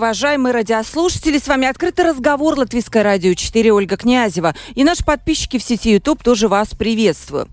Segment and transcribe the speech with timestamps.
[0.00, 1.36] Уважаемые радиослушатели.
[1.36, 4.54] С вами открытый разговор Латвийское радио 4 Ольга Князева.
[4.74, 7.48] И наши подписчики в сети YouTube тоже вас приветствую.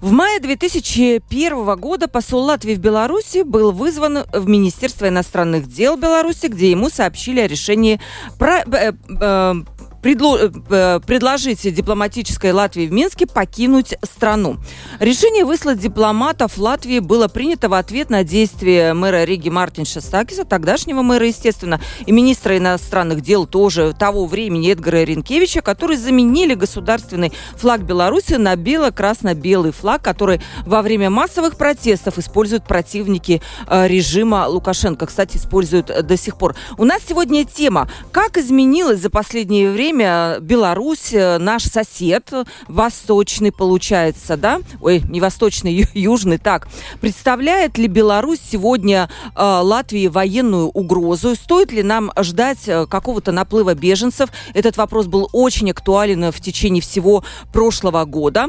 [0.00, 6.46] В мае 2001 года посол Латвии в Беларуси был вызван в Министерство иностранных дел Беларуси,
[6.46, 8.00] где ему сообщили о решении
[8.38, 9.54] про, э, э,
[10.02, 10.38] предло,
[10.70, 14.56] э, предложить дипломатической Латвии в Минске покинуть страну.
[14.98, 21.02] Решение выслать дипломатов Латвии было принято в ответ на действия мэра Риги Мартин Шестакиса, тогдашнего
[21.02, 27.82] мэра, естественно, и министра иностранных дел тоже того времени Эдгара Ренкевича, которые заменили государственный флаг
[27.82, 35.06] Беларуси на бело-красно-белый флаг, который во время массовых протестов используют противники э, режима Лукашенко.
[35.06, 36.54] Кстати, используют до сих пор.
[36.78, 42.30] У нас сегодня тема «Как изменилось за последнее время время Беларусь, э, наш сосед,
[42.68, 44.60] восточный получается, да?
[44.80, 46.68] Ой, не восточный, южный, так.
[47.00, 51.34] Представляет ли Беларусь сегодня э, Латвии военную угрозу?
[51.34, 54.30] Стоит ли нам ждать э, какого-то наплыва беженцев?
[54.54, 58.46] Этот вопрос был очень актуален в течение всего прошлого года.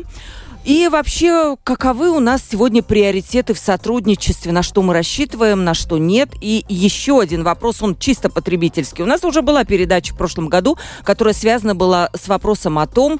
[0.63, 5.97] И вообще, каковы у нас сегодня приоритеты в сотрудничестве, на что мы рассчитываем, на что
[5.97, 6.29] нет?
[6.39, 9.01] И еще один вопрос, он чисто потребительский.
[9.01, 13.19] У нас уже была передача в прошлом году, которая связана была с вопросом о том,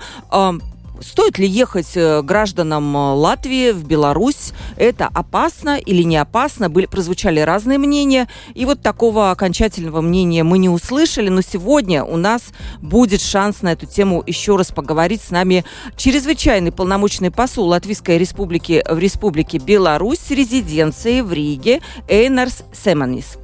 [1.01, 4.53] Стоит ли ехать э, гражданам э, Латвии в Беларусь?
[4.77, 6.69] Это опасно или не опасно?
[6.69, 8.29] Были, прозвучали разные мнения.
[8.53, 11.29] И вот такого окончательного мнения мы не услышали.
[11.29, 12.43] Но сегодня у нас
[12.81, 15.65] будет шанс на эту тему еще раз поговорить с нами
[15.97, 23.37] чрезвычайный полномочный посол Латвийской Республики в Республике Беларусь с резиденцией в Риге Эйнарс Семанис.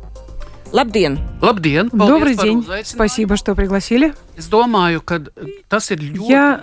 [0.71, 1.19] Labdien!
[1.41, 1.89] Labdien!
[1.91, 2.65] Добрый день!
[2.83, 4.13] Спасибо, что пригласили.
[6.29, 6.61] Я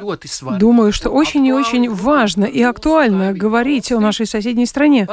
[0.59, 5.09] думаю, что очень и очень важно и актуально говорить о нашей соседней стране,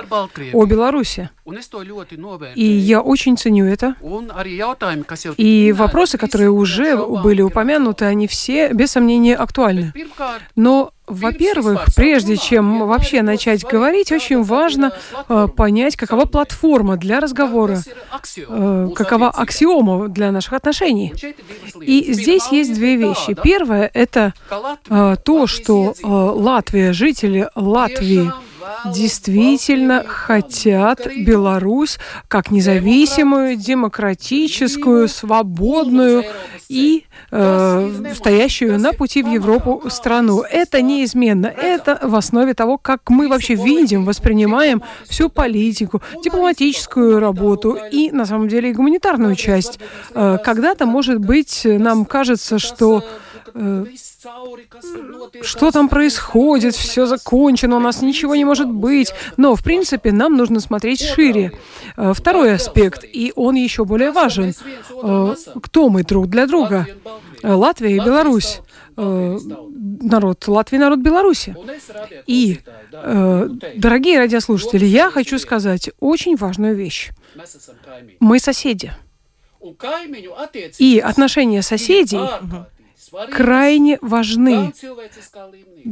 [0.54, 1.30] о Беларуси.
[2.56, 3.96] И я очень ценю это.
[5.38, 9.94] И вопросы, которые уже были упомянуты, они все, без сомнения, актуальны.
[10.56, 14.94] Но во-первых, прежде чем вообще начать говорить, очень важно
[15.28, 17.82] э, понять, какова платформа для разговора,
[18.38, 21.14] э, какова аксиома для наших отношений.
[21.82, 23.36] И здесь есть две вещи.
[23.42, 24.34] Первое— это
[24.90, 28.32] э, то, что э, Латвия, жители Латвии,
[28.86, 36.24] действительно хотят Беларусь как независимую, демократическую, свободную
[36.70, 40.42] и э, стоящую на пути в Европу страну.
[40.42, 41.48] Это неизменно.
[41.48, 48.26] Это в основе того, как мы вообще видим, воспринимаем всю политику, дипломатическую работу и, на
[48.26, 49.80] самом деле, и гуманитарную часть.
[50.14, 53.04] Э, когда-то, может быть, нам кажется, что
[55.41, 59.13] что там происходит, все закончено, у нас ничего не может быть.
[59.38, 61.52] Но, в принципе, нам нужно смотреть шире.
[61.97, 64.53] Э, второй аспект, и он еще более важен.
[65.03, 66.88] Э, кто мы друг для друга?
[67.44, 68.62] Латвия и Беларусь.
[68.96, 71.56] Народ Латвии, народ Беларуси.
[72.28, 72.59] И,
[72.91, 77.09] дорогие радиослушатели, я хочу сказать очень важную вещь.
[78.19, 78.91] Мы соседи.
[80.79, 82.19] И отношения соседей
[83.32, 84.74] крайне важны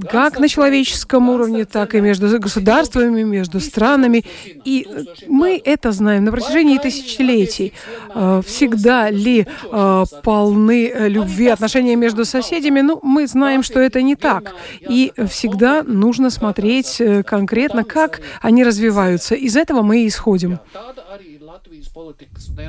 [0.10, 4.24] как на человеческом уровне, так и между государствами, между странами.
[4.66, 4.88] И
[5.28, 7.74] мы это знаем на протяжении тысячелетий.
[8.10, 12.82] А, всегда ли а, полны любви отношения между соседями?
[12.82, 14.54] Ну, мы знаем, что это не так.
[14.80, 19.36] И всегда нужно смотреть э, конкретно, как они развиваются.
[19.36, 20.60] Из этого мы и исходим.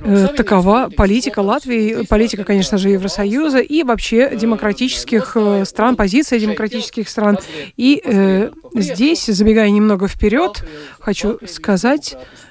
[0.05, 7.09] Э, такова политика Латвии, политика, конечно же, Евросоюза и вообще демократических э, стран, позиция демократических
[7.09, 7.39] стран.
[7.77, 10.65] И э, здесь, забегая немного вперед,
[11.01, 12.50] хочу сказать, Э,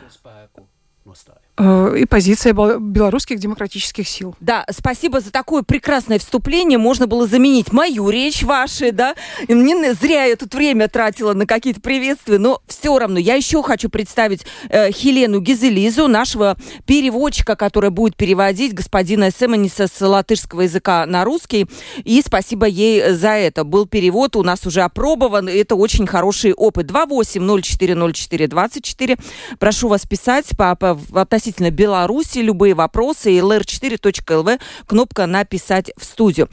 [1.59, 4.35] и позиция белорусских демократических сил.
[4.39, 6.77] Да, спасибо за такое прекрасное вступление.
[6.77, 9.15] Можно было заменить мою речь вашей, да.
[9.47, 13.61] И мне зря я тут время тратила на какие-то приветствия, но все равно я еще
[13.63, 21.05] хочу представить э, Хелену Гизелизу, нашего переводчика, которая будет переводить господина Семениса с латышского языка
[21.05, 21.67] на русский.
[22.03, 23.65] И спасибо ей за это.
[23.65, 26.89] Был перевод у нас уже опробован, и это очень хороший опыт.
[26.89, 29.19] 28040424.
[29.59, 36.47] Прошу вас писать по, по относительно относительно Беларуси, любые вопросы, lr4.lv, кнопка «Написать в студию».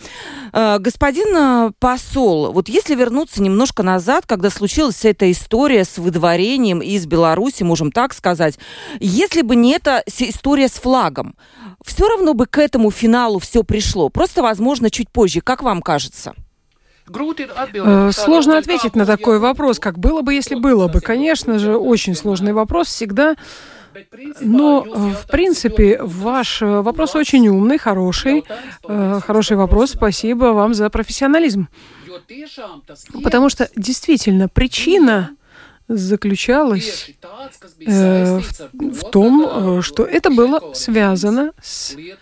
[0.52, 6.80] Э, господин э, посол, вот если вернуться немножко назад, когда случилась эта история с выдворением
[6.80, 8.58] из Беларуси, можем так сказать,
[9.00, 11.34] если бы не эта история с флагом,
[11.84, 14.08] все равно бы к этому финалу все пришло.
[14.08, 15.40] Просто, возможно, чуть позже.
[15.42, 16.34] Как вам кажется?
[17.08, 21.00] Э, сложно ответить на такой вопрос, как было бы, если было бы.
[21.00, 23.36] Конечно же, очень сложный вопрос всегда.
[24.40, 28.44] Но, э, в принципе, ваш э, вопрос очень умный, хороший.
[28.84, 29.90] Э, хороший вопрос.
[29.90, 31.68] Спасибо вам за профессионализм.
[33.22, 35.36] Потому что действительно причина
[35.88, 37.10] заключалась
[37.86, 42.16] э, в, в том, что это было связано с э,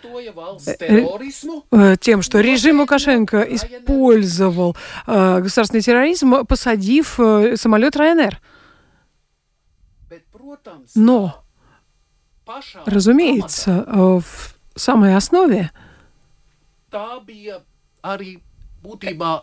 [1.70, 4.76] э, тем, что режим Лукашенко использовал
[5.06, 8.38] э, государственный терроризм, посадив э, самолет РНР.
[10.94, 11.43] Но
[12.84, 15.70] Разумеется, э, в самой основе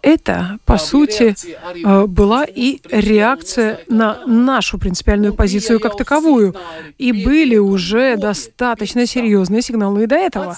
[0.03, 1.35] это, по сути,
[1.83, 6.55] э, была и реакция на нашу принципиальную позицию как таковую.
[6.97, 10.55] И были уже достаточно серьезные сигналы и до этого.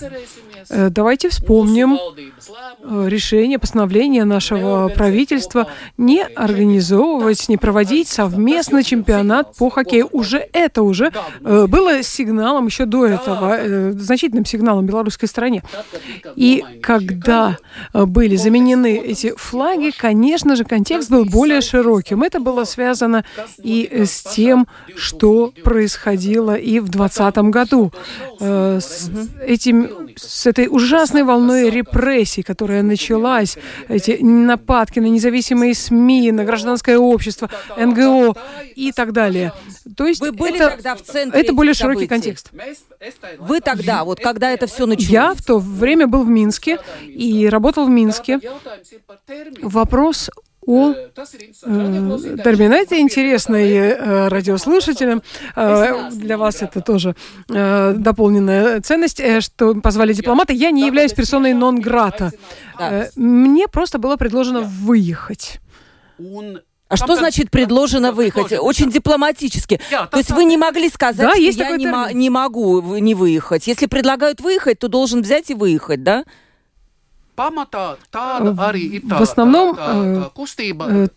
[0.69, 5.67] Э, давайте вспомним э, решение, постановление нашего правительства
[5.97, 10.09] не организовывать, не проводить совместно чемпионат по хоккею.
[10.11, 11.11] Уже это уже
[11.41, 15.63] э, было сигналом еще до этого, значительным сигналом белорусской стране.
[16.35, 17.57] И когда
[17.93, 22.23] были заменены эти флаги, конечно же, контекст был более широким.
[22.23, 23.23] Это было связано
[23.57, 27.91] и с тем, что происходило и в 2020 году.
[28.39, 29.09] С
[29.45, 33.57] этим, с этой ужасной волной репрессий, которая началась,
[33.89, 38.35] эти нападки на независимые СМИ, на гражданское общество, НГО
[38.75, 39.51] и так далее.
[39.97, 42.51] То есть Вы были это, тогда в центре это более широкий контекст.
[43.39, 45.09] Вы тогда, вот когда это все началось?
[45.09, 48.39] Я в то время был в Минске и работал в Минске.
[49.61, 50.29] Вопрос
[50.65, 50.93] о
[52.43, 52.73] термин.
[52.73, 55.21] Это интересный э, радиослушателям.
[55.55, 57.15] Э, для вас это тоже
[57.49, 60.53] э, дополненная ценность, что позвали дипломаты.
[60.53, 62.31] Я не являюсь персоной нон-грата.
[63.15, 65.59] Мне просто было предложено выехать.
[66.89, 68.53] А что значит предложено выехать?
[68.59, 69.79] Очень дипломатически.
[69.89, 73.67] То есть вы не могли сказать, да, что я не, не могу не выехать.
[73.67, 76.23] Если предлагают выехать, то должен взять и выехать, да?
[79.19, 81.07] В основном э,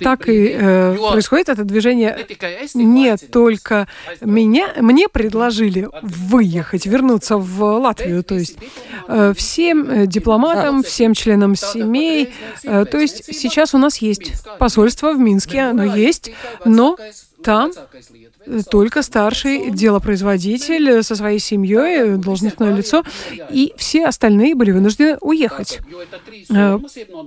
[0.00, 2.26] так и э, происходит это движение.
[2.74, 3.86] Не только
[4.20, 8.56] меня, мне предложили выехать, вернуться в Латвию, то есть
[9.08, 12.32] э, всем дипломатам, всем членам семей.
[12.62, 16.30] То есть сейчас у нас есть посольство в Минске, оно есть,
[16.64, 16.96] но
[17.42, 17.72] там
[18.70, 23.04] только старший делопроизводитель со своей семьей, должностное лицо,
[23.50, 25.80] и все остальные были вынуждены уехать.
[26.50, 26.78] Э,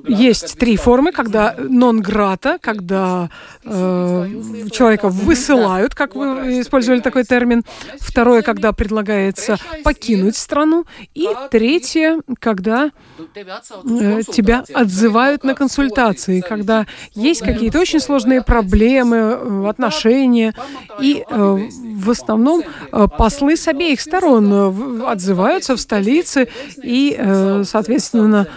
[0.07, 3.29] есть три формы, когда нон-грата, когда
[3.63, 4.27] э,
[4.71, 7.63] человека высылают, как вы использовали такой термин.
[7.99, 10.85] Второе, когда предлагается покинуть страну.
[11.13, 12.91] И третье, когда
[13.35, 19.67] э, тебя отзывают на консультации, когда есть какие-то очень сложные проблемы, э,
[20.03, 20.53] отношения,
[21.01, 21.57] и э,
[21.95, 26.47] в основном э, послы с обеих сторон э, отзываются в столице,
[26.83, 27.17] и,
[27.63, 28.47] соответственно,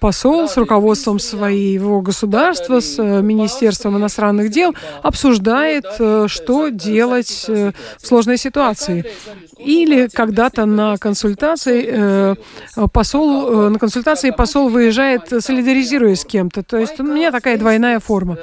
[0.00, 5.84] посол с руководством своего государства, с Министерством иностранных дел обсуждает,
[6.26, 9.04] что делать в сложной ситуации.
[9.58, 12.36] Или когда-то на консультации
[12.92, 16.62] посол, на консультации посол выезжает, солидаризируясь с кем-то.
[16.62, 18.38] То есть у меня такая двойная форма.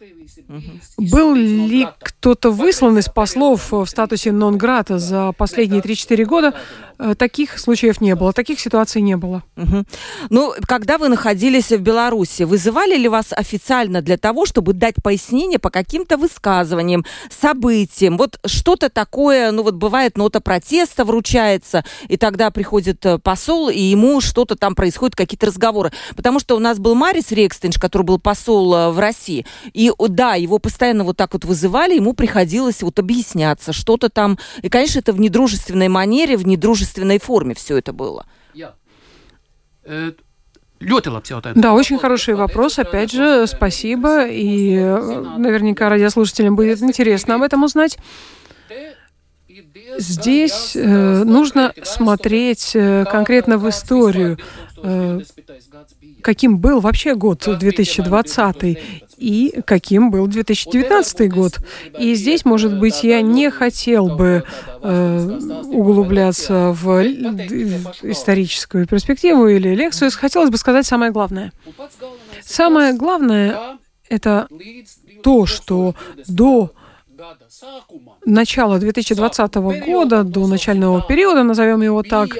[0.00, 0.60] Э,
[0.96, 6.54] был ли кто-то выслан из послов в статусе нон-грата за последние 3-4 года?
[6.98, 9.42] Э, таких случаев не было, таких ситуаций не было.
[9.56, 9.84] Угу.
[10.30, 15.58] Ну, когда вы находились в Беларуси, вызывали ли вас официально для того, чтобы дать пояснение
[15.58, 18.16] по каким-то высказываниям, событиям?
[18.16, 23.80] Вот что-то такое, ну вот бывает нота протеста вручается, и тогда приходит э, посол, и
[23.80, 25.92] ему что-то там происходит, какие-то разговоры.
[26.16, 30.08] Потому что у нас был Марис Рекстенш, который был посол э, в России, и И
[30.08, 34.38] да, его постоянно вот так вот вызывали, ему приходилось вот объясняться, что-то там.
[34.62, 38.26] И, конечно, это в недружественной манере, в недружественной форме все это было.
[39.84, 40.12] Э,
[41.54, 42.78] да, очень хороший вопрос.
[42.78, 44.26] Опять же, спасибо.
[44.26, 47.98] И э, наверняка радиослушателям будет интересно об этом узнать.
[49.98, 54.38] Здесь э, нужно смотреть э, конкретно в историю,
[54.82, 55.20] э,
[56.22, 58.78] каким был вообще год 2020
[59.20, 61.60] и каким был 2019 год.
[61.98, 64.44] И здесь, может быть, я не хотел бы
[64.82, 67.02] э, углубляться в
[68.02, 70.10] историческую перспективу или лекцию.
[70.12, 71.52] Хотелось бы сказать самое главное.
[72.42, 74.48] Самое главное— это
[75.22, 75.94] то, что
[76.26, 76.72] до
[78.24, 79.54] начала 2020
[79.86, 82.30] года, до начального периода, назовем его так,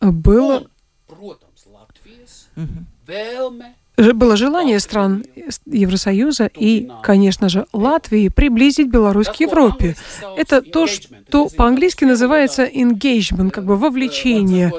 [0.00, 0.66] было
[3.96, 5.24] было желание стран
[5.66, 9.94] Евросоюза и, конечно же, Латвии приблизить Беларусь к Европе.
[10.36, 14.72] Это то, что по-английски называется engagement, как бы вовлечение.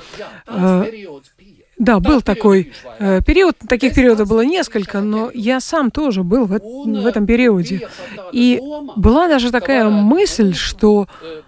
[1.78, 6.46] Э, да, был такой э, период, таких периодов было несколько, но я сам тоже был
[6.46, 7.88] в, в этом периоде.
[8.32, 8.60] И
[8.96, 11.42] была даже такая мысль, что Э,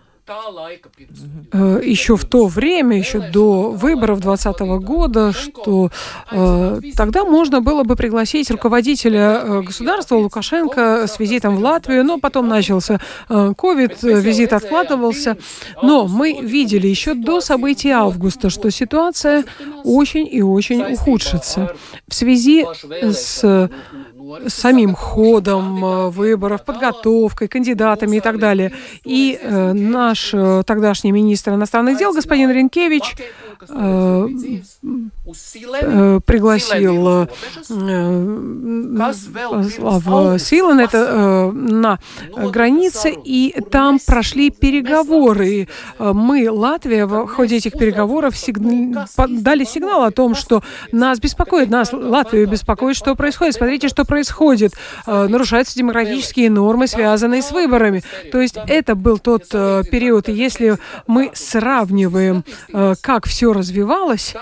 [1.84, 5.90] еще в то время, еще до выборов 2020 года, что
[6.32, 12.20] э, тогда можно было бы пригласить руководителя э, государства Лукашенко с визитом в Латвию, но
[12.20, 15.38] потом начался ковид, визит откладывался.
[15.82, 19.46] Но мы видели еще до событий августа, что ситуация
[19.84, 21.76] очень и очень ухудшится.
[22.08, 22.66] В связи
[23.02, 23.70] с
[24.48, 28.72] самим ходом э, выборов, подготовкой, кандидатами и так далее.
[29.04, 33.16] И э, наш э, тогдашний министр иностранных дел господин Ренкевич
[36.26, 37.28] пригласил
[40.00, 41.98] в Силан, это на
[42.36, 45.68] границе, и там прошли переговоры.
[46.00, 49.08] Мы, Латвия, в ходе этих переговоров сигна...
[49.28, 53.56] дали сигнал о том, что нас беспокоит, нас, Латвию беспокоит, что происходит.
[53.56, 54.17] Смотрите, что происходит.
[55.06, 58.04] Нарушаются демократические нормы, связанные с выборами.
[58.32, 62.44] То есть это был тот период, и если мы сравниваем,
[63.02, 64.34] как все развивалось,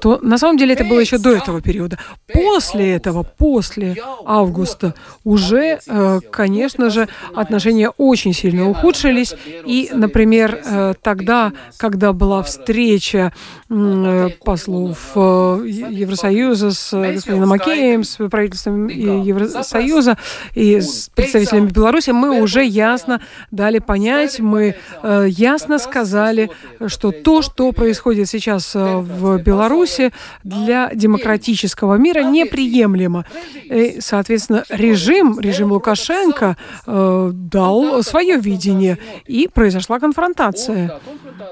[0.00, 1.98] то на самом деле это было еще до этого периода.
[2.32, 9.34] После этого, после августа, уже, э, конечно же, отношения очень сильно ухудшились.
[9.64, 13.32] И, например, э, тогда, когда была встреча
[13.68, 20.16] э, послов Евросоюза с господином Макеем, с правительством Евросоюза
[20.54, 26.50] и с представителями Беларуси, мы уже ясно дали понять, мы ясно сказали,
[26.86, 30.12] что то, что происходит сейчас в Беларуси
[30.44, 33.24] для демократического мира неприемлемо.
[33.64, 41.00] И, соответственно, режим, режим Лукашенко э, дал свое видение, и произошла конфронтация.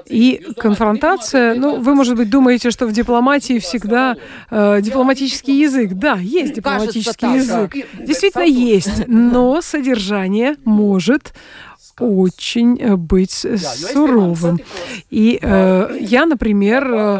[0.05, 4.15] И конфронтация, ну, вы, может быть, думаете, что в дипломатии всегда
[4.49, 5.93] э, дипломатический язык.
[5.93, 7.75] Да, есть дипломатический язык.
[7.99, 11.33] Действительно есть, но содержание может
[12.01, 14.59] очень э, быть суровым.
[15.09, 17.19] И э, я, например, э,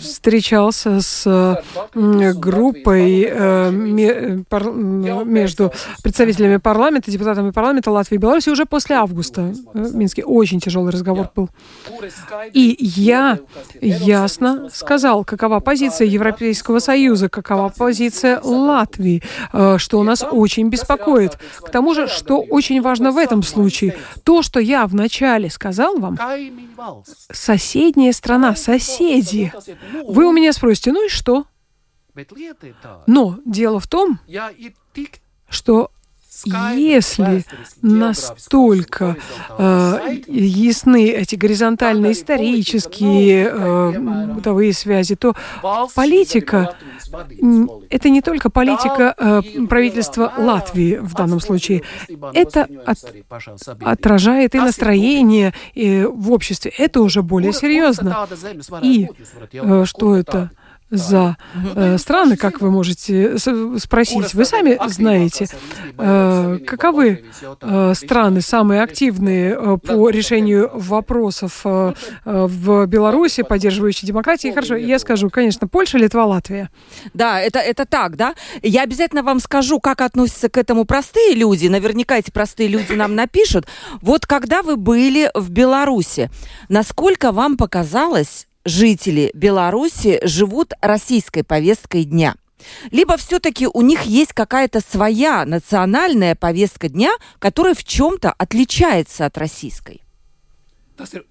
[0.00, 1.62] встречался с
[1.94, 9.52] группой э, между представителями парламента, депутатами парламента Латвии и Беларуси уже после августа.
[9.74, 10.24] Э, в Минске.
[10.24, 11.48] Очень тяжелый разговор был.
[12.52, 13.38] И я
[13.80, 21.38] ясно сказал, какова позиция Европейского Союза, какова позиция Латвии, э, что нас очень беспокоит.
[21.60, 26.18] К тому же, что очень важно в этом случае, то, что я вначале сказал вам,
[27.32, 29.52] соседняя страна, соседи.
[30.06, 31.46] Вы у меня спросите, ну и что?
[33.06, 34.20] Но дело в том,
[35.48, 35.90] что
[36.46, 37.44] если
[37.82, 39.16] настолько
[39.58, 45.34] э, ясны эти горизонтальные исторические э, бытовые связи, то
[45.94, 46.76] политика
[47.90, 51.82] это не только политика э, правительства Латвии в данном случае.
[52.32, 52.98] Это от,
[53.82, 56.72] отражает и настроение и в обществе.
[56.76, 58.28] Это уже более серьезно.
[58.82, 59.08] И
[59.52, 60.50] э, что это?
[60.90, 61.36] За
[61.76, 64.34] э, страны, как вы можете спросить.
[64.34, 65.46] Вы сами знаете,
[65.96, 67.24] э, каковы
[67.60, 71.94] э, страны самые активные э, по решению вопросов э,
[72.24, 74.50] э, в Беларуси, поддерживающие демократии.
[74.50, 76.70] Хорошо, я скажу, конечно, Польша, Литва, Латвия.
[77.14, 78.34] Да, это, это так, да.
[78.62, 81.68] Я обязательно вам скажу, как относятся к этому простые люди.
[81.68, 83.66] Наверняка эти простые люди нам напишут.
[84.02, 86.30] Вот когда вы были в Беларуси,
[86.68, 92.34] насколько вам показалось, жители Беларуси живут российской повесткой дня?
[92.90, 99.38] Либо все-таки у них есть какая-то своя национальная повестка дня, которая в чем-то отличается от
[99.38, 100.02] российской?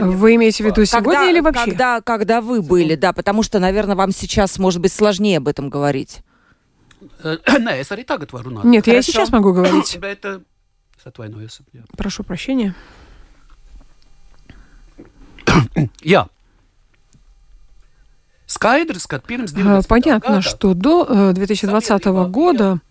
[0.00, 1.64] Вы имеете в виду сегодня когда, или вообще?
[1.64, 5.70] Когда, когда вы были, да, потому что, наверное, вам сейчас, может быть, сложнее об этом
[5.70, 6.22] говорить.
[8.64, 9.96] Нет, я и сейчас могу говорить.
[11.96, 12.74] Прошу прощения.
[16.02, 16.28] Я.
[19.88, 22.87] Понятно, что до 2020 года Э,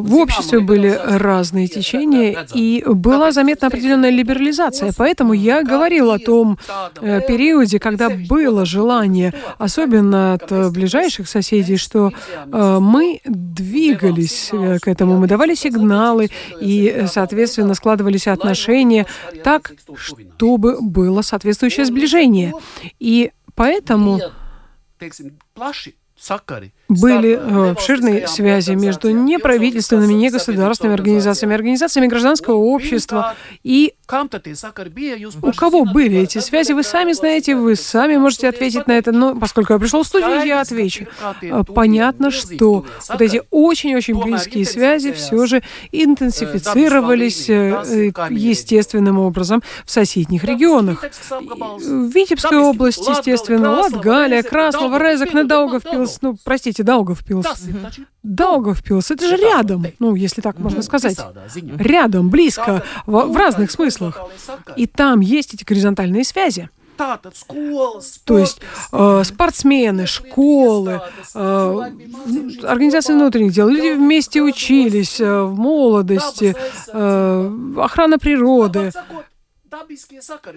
[0.00, 4.92] в обществе были разные течения, и была заметна определенная либерализация.
[4.96, 6.58] Поэтому я говорил о том
[7.00, 12.12] э, периоде, когда было желание, особенно от э, ближайших соседей, что
[12.50, 19.06] мы двигались к этому, мы давали сигналы, и, соответственно, складывались отношения
[19.44, 22.52] так, чтобы было соответствующее сближение.
[22.98, 24.20] И поэтому
[27.00, 33.94] были э, обширные связи между неправительственными, негосударственными организациями, организациями гражданского общества и
[35.42, 39.34] у кого были эти связи, вы сами знаете, вы сами можете ответить на это, но
[39.34, 41.06] поскольку я пришел в студию, я отвечу.
[41.40, 49.90] Э, понятно, что вот эти очень-очень близкие связи все же интенсифицировались э, естественным образом в
[49.90, 51.04] соседних регионах.
[51.30, 57.46] В Витебской области, естественно, Латгалия, Краслова, Резок, Недаугавпилс, ну, простите, знаете, Даугавпилс.
[58.22, 61.18] Даугавпилс, это же рядом, ну, если так можно сказать.
[61.78, 64.18] Рядом, близко, в, в разных смыслах.
[64.76, 66.68] И там есть эти горизонтальные связи.
[68.24, 68.60] То есть
[68.92, 71.00] э, спортсмены, школы,
[71.34, 71.82] э,
[72.62, 76.54] организации внутренних дел, люди вместе учились э, в молодости,
[76.92, 78.92] э, охрана природы,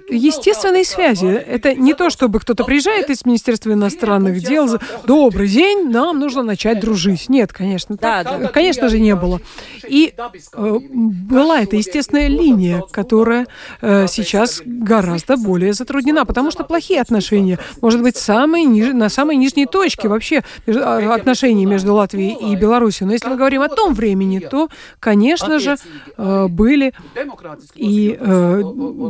[0.10, 1.25] Естественные связи.
[1.25, 6.79] Это не то, чтобы кто-то приезжает из Министерства иностранных дел, добрый день, нам нужно начать
[6.79, 7.29] дружить.
[7.29, 8.48] Нет, конечно, да, да.
[8.48, 9.41] конечно же не было.
[9.88, 13.48] И э, была эта естественная линия, которая
[13.81, 18.93] э, сейчас гораздо более затруднена, потому что плохие отношения, может быть, самые ниж...
[18.93, 23.07] на самой нижней точке вообще а, отношений между Латвией и Беларусью.
[23.07, 24.69] Но если мы говорим о том времени, то,
[25.00, 25.77] конечно же,
[26.17, 26.93] э, были
[27.75, 29.04] и э, Э,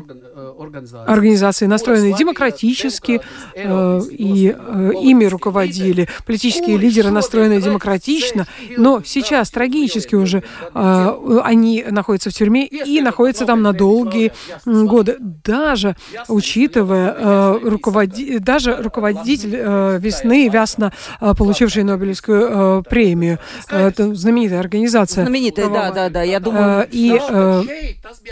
[1.07, 3.21] организации, настроенные демократически,
[3.55, 10.43] э, и э, ими руководили политические лидеры, настроенные демократично, но сейчас трагически уже
[10.73, 14.31] они находятся в тюрьме и находятся там на долгие
[14.65, 15.95] годы, даже
[16.27, 18.39] учитывая руководи...
[18.39, 19.55] даже руководитель
[19.99, 23.39] весны, Вясна, получивший Нобелевскую премию.
[23.69, 25.23] Это знаменитая организация.
[25.25, 26.87] Знаменитая, да, да, да, я думаю.
[26.91, 27.19] И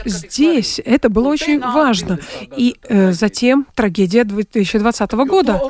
[0.05, 2.19] здесь это было очень очень важно.
[2.55, 5.61] И э, затем трагедия 2020 года,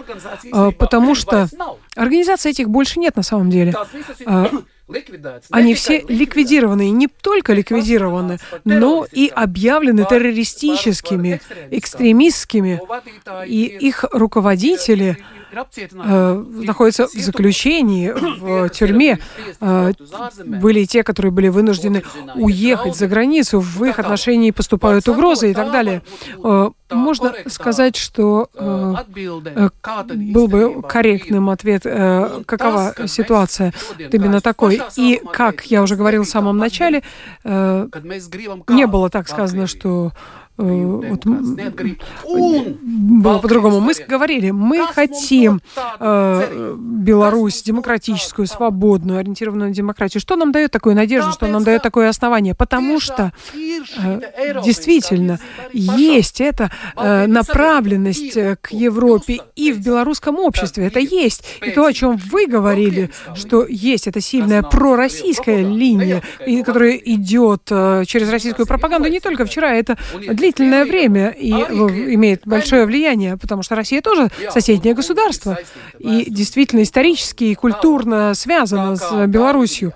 [0.44, 1.48] э, потому что
[1.96, 3.74] организаций этих больше нет на самом деле.
[4.26, 4.48] Э,
[5.50, 11.42] они все ликвидированы, и не только ликвидированы, но и объявлены террористическими,
[11.72, 12.82] экстремистскими,
[13.48, 15.18] и их руководители
[15.54, 19.20] э, находятся в заключении, в тюрьме.
[19.62, 19.94] Э,
[20.46, 22.04] были те, которые были вынуждены
[22.36, 26.02] уехать за границу, в их отношении поступают угрозы и так далее.
[26.94, 28.96] Э, можно сказать, что э,
[29.56, 29.70] э
[30.34, 33.74] был бы корректным ответ, э, какова ситуация.
[34.12, 34.82] именно такой.
[34.96, 37.04] И, как я уже говорил в самом начале,
[37.44, 37.88] э,
[38.70, 43.80] не было так сказано, что Э, вот, было по-другому.
[43.80, 45.62] Мы говорили, мы хотим
[46.00, 50.22] э, Беларусь демократическую, свободную, ориентированную на демократию.
[50.22, 52.54] Что нам дает такую надежду, что нам дает такое основание?
[52.54, 55.40] Потому что э, действительно
[55.72, 60.86] есть эта э, направленность э, к Европе и в белорусском обществе.
[60.86, 61.44] Это есть.
[61.66, 66.22] И то, о чем вы говорили, что есть эта сильная пророссийская линия,
[66.64, 69.98] которая идет э, через российскую пропаганду не только вчера, это
[70.44, 75.58] длительное время и имеет большое влияние, потому что Россия тоже соседнее государство
[76.00, 79.92] и действительно исторически и культурно связана с Белоруссией.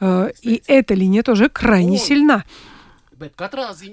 [0.00, 2.44] Э, и эта линия тоже крайне сильна.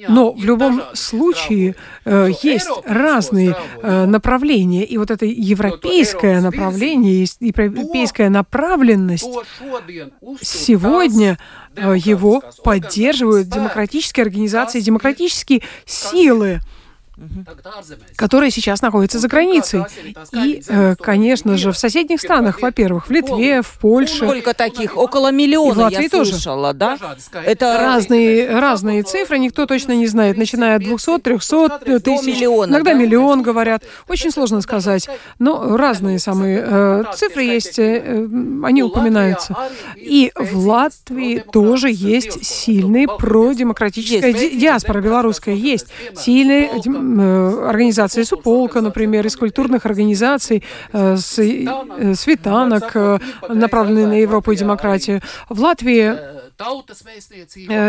[0.07, 8.29] Но в любом случае э, есть разные э, направления, и вот это европейское направление, европейская
[8.29, 9.29] направленность
[10.41, 11.37] сегодня
[11.75, 16.61] его поддерживают демократические организации, демократические силы.
[18.15, 19.83] Которые сейчас находятся за границей.
[20.33, 24.25] И, э, конечно же, в соседних странах, во-первых, в Литве, в Польше.
[24.25, 24.97] Сколько таких?
[24.97, 26.31] Около миллиона, и в Латвии я тоже.
[26.31, 26.97] слышала, да?
[27.33, 32.93] Это разные, разные цифры, никто точно не знает, начиная от 200, 300 тысяч, миллиона, иногда
[32.93, 32.97] да?
[32.97, 33.83] миллион говорят.
[34.07, 35.07] Очень сложно сказать,
[35.39, 38.27] но разные самые э, цифры есть, э,
[38.63, 39.55] они упоминаются.
[39.95, 46.79] И в Латвии тоже есть сильный продемократическая ди диаспора белорусская, есть сильные Э,
[47.69, 50.63] организации Суполка, например, из культурных организаций,
[50.93, 52.95] э, с, э, светанок,
[53.49, 55.21] направленные на Европу и демократию.
[55.49, 56.13] В Латвии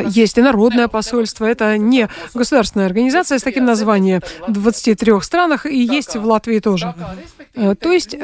[0.09, 1.45] есть и народное посольство.
[1.45, 6.95] Это не государственная организация с таким названием в 23 странах, и есть в Латвии тоже.
[7.55, 8.17] То есть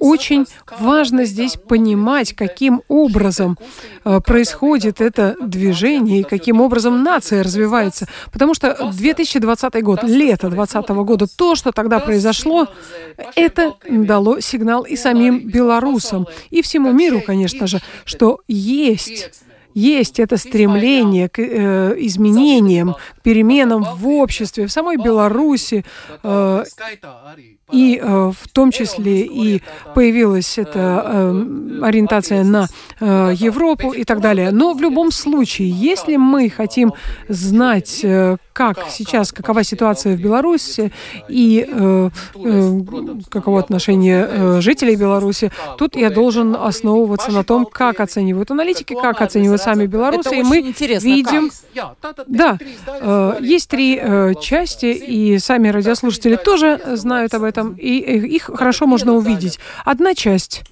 [0.00, 0.46] очень
[0.78, 3.58] важно здесь понимать, каким образом
[4.02, 8.06] происходит это движение и каким образом нация развивается.
[8.32, 12.68] Потому что 2020 год, лето 2020 года, то, что тогда произошло,
[13.34, 19.30] это дало сигнал и самим белорусам, и всему миру, конечно же, что есть
[19.74, 25.84] есть это стремление к э, изменениям, к переменам в обществе, в самой Беларуси.
[26.22, 26.64] Э,
[27.72, 29.62] и э, в том числе и
[29.94, 32.66] появилась эта э, ориентация на
[33.00, 34.50] э, Европу и так далее.
[34.52, 36.92] Но в любом случае, если мы хотим
[37.28, 40.92] знать, э, как сейчас, какова ситуация в Беларуси
[41.28, 42.80] и э, э,
[43.30, 49.22] каково отношение э, жителей Беларуси, тут я должен основываться на том, как оценивают аналитики, как
[49.22, 50.28] оценивают сами белорусы.
[50.28, 51.50] Это и мы видим,
[52.02, 52.24] как?
[52.26, 58.50] да, э, есть три э, части, и сами радиослушатели тоже знают об этом, и их
[58.54, 59.58] хорошо можно увидеть.
[59.84, 60.62] Одна часть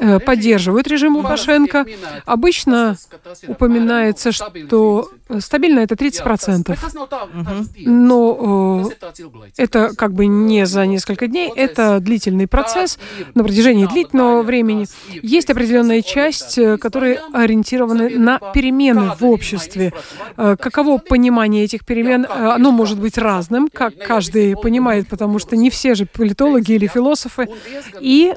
[0.00, 1.86] Э, поддерживают режим Лукашенко.
[2.26, 2.96] Обычно
[3.46, 6.76] упоминается, что стабильно это 30%.
[7.86, 8.90] Но
[9.56, 12.98] это как бы не за несколько дней, это длительный процесс
[13.34, 14.86] на протяжении длительного времени.
[15.22, 17.20] Есть определенная часть, э, которые
[17.54, 19.92] ориентированы на перемены в обществе.
[20.36, 22.26] Э, каково понимание этих перемен?
[22.28, 27.48] Оно может быть разным, как каждый понимает, потому что не все же политологи или философы.
[28.00, 28.32] И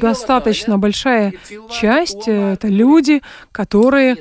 [0.00, 1.32] достаточно большая
[1.70, 4.16] часть э, это люди, которые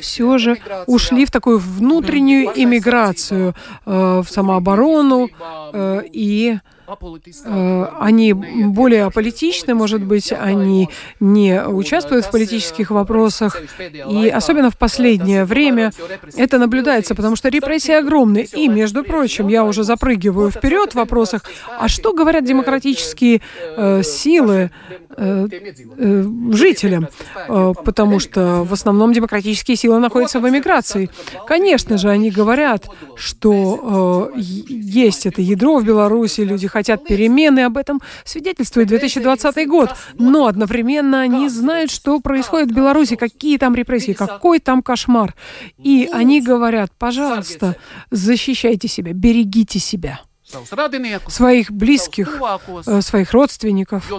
[0.00, 3.54] все же ушли в такую внутреннюю иммиграцию,
[3.86, 5.28] э, в самооборону
[5.72, 6.58] э, и Э,
[8.00, 10.88] они более аполитичны, может быть, они
[11.20, 13.60] не участвуют в политических вопросах.
[14.10, 15.92] И особенно в последнее время
[16.36, 18.48] это наблюдается, потому что репрессии огромны.
[18.54, 21.42] И, между прочим, я уже запрыгиваю вперед в вопросах,
[21.78, 23.42] а что говорят демократические
[23.76, 24.70] э, силы
[25.16, 25.48] э,
[25.98, 27.08] э, жителям?
[27.46, 31.10] Потому что в основном демократические силы находятся в эмиграции.
[31.46, 38.00] Конечно же, они говорят, что есть это ядро в Беларуси, люди хотят перемены, об этом
[38.24, 39.90] свидетельствует 2020 год.
[40.14, 45.34] Но одновременно они знают, что происходит в Беларуси, какие там репрессии, какой там кошмар.
[45.78, 47.76] И они говорят, пожалуйста,
[48.10, 50.20] защищайте себя, берегите себя.
[51.28, 52.40] Своих близких,
[52.86, 54.10] э, своих родственников,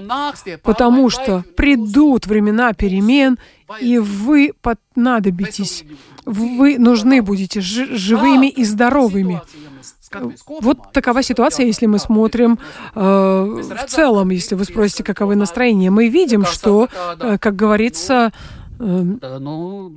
[0.62, 3.39] потому что придут времена перемен,
[3.82, 5.86] и вы понадобитесь,
[6.26, 9.41] вы нужны будете живыми и здоровыми.
[10.62, 12.60] Вот такова ситуация, если мы смотрим
[12.95, 15.91] э, в целом, если вы спросите, каковы настроения.
[15.91, 16.88] Мы видим, что,
[17.19, 18.32] э, как говорится,
[18.79, 19.89] Эм, ну,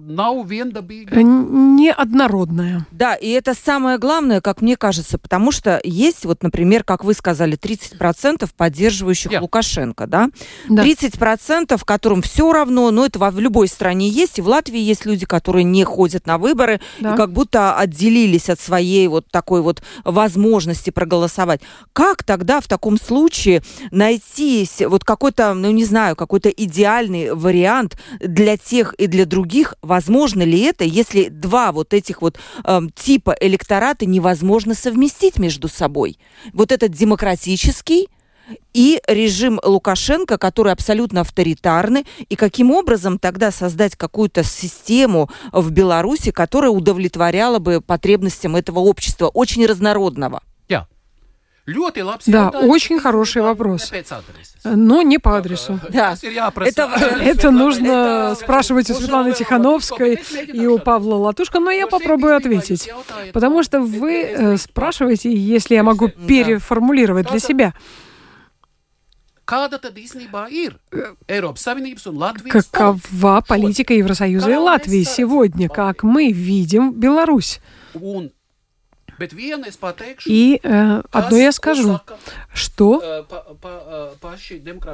[1.23, 2.87] неоднородная.
[2.91, 7.15] Да, и это самое главное, как мне кажется, потому что есть, вот, например, как вы
[7.15, 9.41] сказали, 30% поддерживающих yeah.
[9.41, 10.31] Лукашенко, да?
[10.69, 10.85] да?
[10.85, 15.27] 30%, которым все равно, но это в любой стране есть, и в Латвии есть люди,
[15.27, 17.15] которые не ходят на выборы да.
[17.15, 21.61] и как будто отделились от своей вот такой вот возможности проголосовать.
[21.93, 28.57] Как тогда в таком случае найти вот какой-то, ну не знаю, какой-то идеальный вариант для
[28.57, 33.37] тех, тех и для других, возможно ли это, если два вот этих вот э, типа
[33.39, 36.19] электората невозможно совместить между собой?
[36.55, 38.09] Вот этот демократический
[38.73, 46.31] и режим Лукашенко, который абсолютно авторитарный, и каким образом тогда создать какую-то систему в Беларуси,
[46.31, 50.41] которая удовлетворяла бы потребностям этого общества, очень разнородного?
[52.27, 53.93] Да, очень хороший вопрос.
[54.65, 55.79] Но не по адресу.
[55.91, 56.17] Да.
[56.57, 56.83] Это,
[57.21, 60.21] это нужно спрашивать у Светланы Тихановской
[60.53, 62.91] и у Павла Латушка, но я попробую ответить.
[63.33, 67.75] Потому что вы э, спрашиваете, если я могу переформулировать для себя.
[72.51, 77.61] Какова политика Евросоюза и Латвии сегодня, как мы видим Беларусь?
[80.27, 82.01] И э, одно я скажу,
[82.53, 83.27] что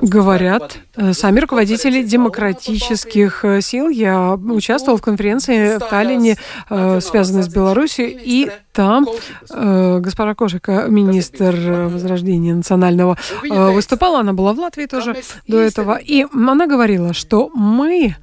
[0.02, 0.76] говорят
[1.12, 3.88] сами руководители демократических сил.
[3.88, 6.36] Я участвовал в конференции в Таллине,
[6.68, 9.08] связанной с Беларусью, и там
[9.50, 14.20] э, госпожа Кошика, министр Возрождения национального, э, выступала.
[14.20, 15.16] Она была в Латвии тоже
[15.48, 15.96] до этого.
[15.96, 18.14] И она говорила, что мы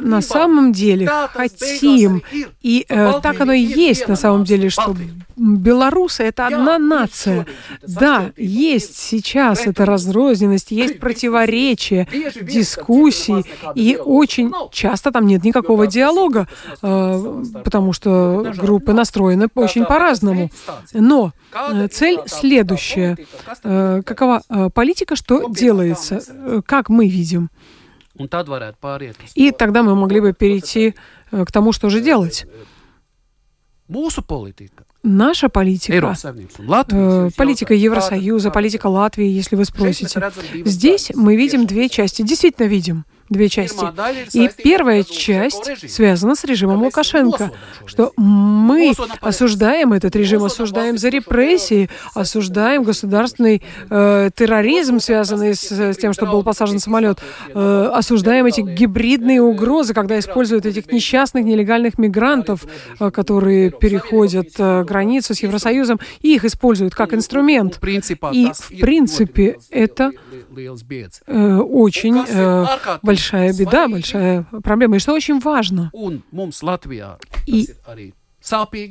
[0.00, 2.22] на самом деле хотим,
[2.62, 4.96] и э, так оно и есть на самом деле, что
[5.36, 7.46] белорусы— это одна нация.
[7.86, 12.06] Да, есть сейчас эта разрозненность, есть противоречия,
[12.42, 16.48] дискуссии, и очень часто там нет никакого диалога,
[16.82, 20.50] э, потому что группы настроены очень по-разному.
[20.92, 23.16] Но э, цель следующая.
[23.62, 24.42] Э, какова
[24.74, 27.50] политика, что делается, как мы видим?
[29.34, 30.94] И тогда мы могли бы перейти
[31.30, 32.46] к тому, что же делать.
[35.02, 36.16] Наша политика,
[36.90, 40.30] э, политика Евросоюза, политика Латвии, если вы спросите.
[40.64, 43.84] Здесь мы видим две части, действительно видим две части.
[44.36, 47.50] И первая часть связана с режимом Лукашенко,
[47.86, 55.96] что мы осуждаем этот режим, осуждаем за репрессии, осуждаем государственный э, терроризм, связанный с, с
[55.96, 57.18] тем, что был посажен самолет,
[57.54, 62.64] э, осуждаем эти гибридные угрозы, когда используют этих несчастных нелегальных мигрантов,
[63.00, 67.80] э, которые переходят э, границу с Евросоюзом, и их используют как инструмент.
[68.32, 70.12] И, в принципе, это
[71.26, 72.66] э, очень э,
[73.14, 75.90] большая беда, большая проблема, и что очень важно.
[77.46, 77.68] И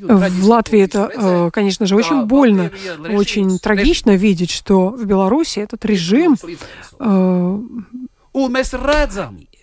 [0.07, 2.71] в Латвии это, э, конечно же, очень больно,
[3.09, 6.36] очень трагично видеть, что в Беларуси этот режим
[6.99, 7.59] э,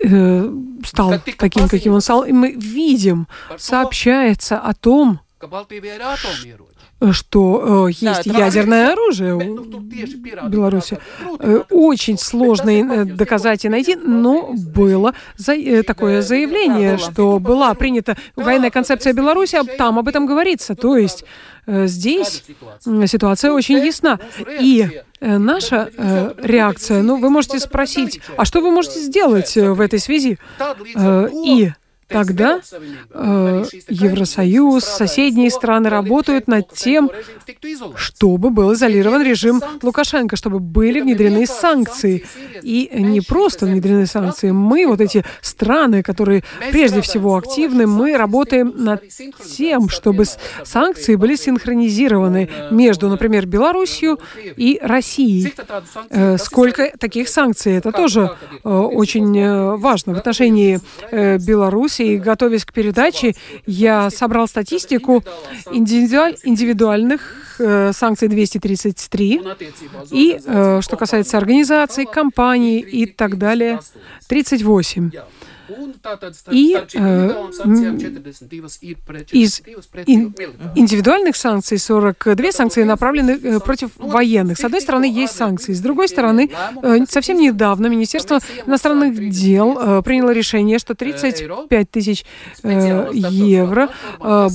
[0.02, 0.52] э,
[0.84, 2.24] стал таким, каким он стал.
[2.24, 3.26] И мы видим,
[3.58, 5.20] сообщается о том,
[7.12, 10.98] что э, есть да, ядерное оружие в Беларуси.
[11.38, 18.16] Э, очень сложно доказать и найти, но было за, э, такое заявление, что была принята
[18.36, 20.74] военная концепция Беларуси, там об этом говорится.
[20.74, 21.24] То есть
[21.66, 22.44] э, здесь
[23.06, 24.18] ситуация очень ясна.
[24.60, 29.98] И наша э, реакция, ну, вы можете спросить, а что вы можете сделать в этой
[29.98, 30.38] связи?
[30.94, 31.72] Э, и
[32.10, 32.60] Тогда
[33.10, 37.10] э, Евросоюз, соседние страны работают над тем,
[37.94, 42.24] чтобы был изолирован режим Лукашенко, чтобы были внедрены санкции.
[42.62, 44.50] И не просто внедрены санкции.
[44.50, 49.02] Мы, вот эти страны, которые прежде всего активны, мы работаем над
[49.56, 50.24] тем, чтобы
[50.64, 54.16] санкции были синхронизированы между, например, Белоруссией
[54.56, 55.54] и Россией.
[56.10, 57.76] Э, сколько таких санкций?
[57.76, 60.14] Это тоже э, очень э, важно.
[60.14, 60.80] В отношении
[61.12, 63.34] Беларуси и готовясь к передаче,
[63.66, 65.22] я собрал статистику
[65.70, 69.42] индивидуаль, индивидуальных э, санкций 233
[70.10, 73.80] и, э, что касается организаций, компаний и так далее,
[74.28, 75.10] 38.
[76.50, 77.30] И э,
[79.32, 79.62] из
[80.06, 80.34] ин,
[80.74, 84.58] индивидуальных санкций 42 санкции направлены э, против военных.
[84.58, 85.72] С одной стороны, есть санкции.
[85.72, 86.50] С другой стороны,
[86.82, 92.24] э, совсем недавно Министерство иностранных дел приняло решение, что 35 тысяч
[92.62, 93.90] евро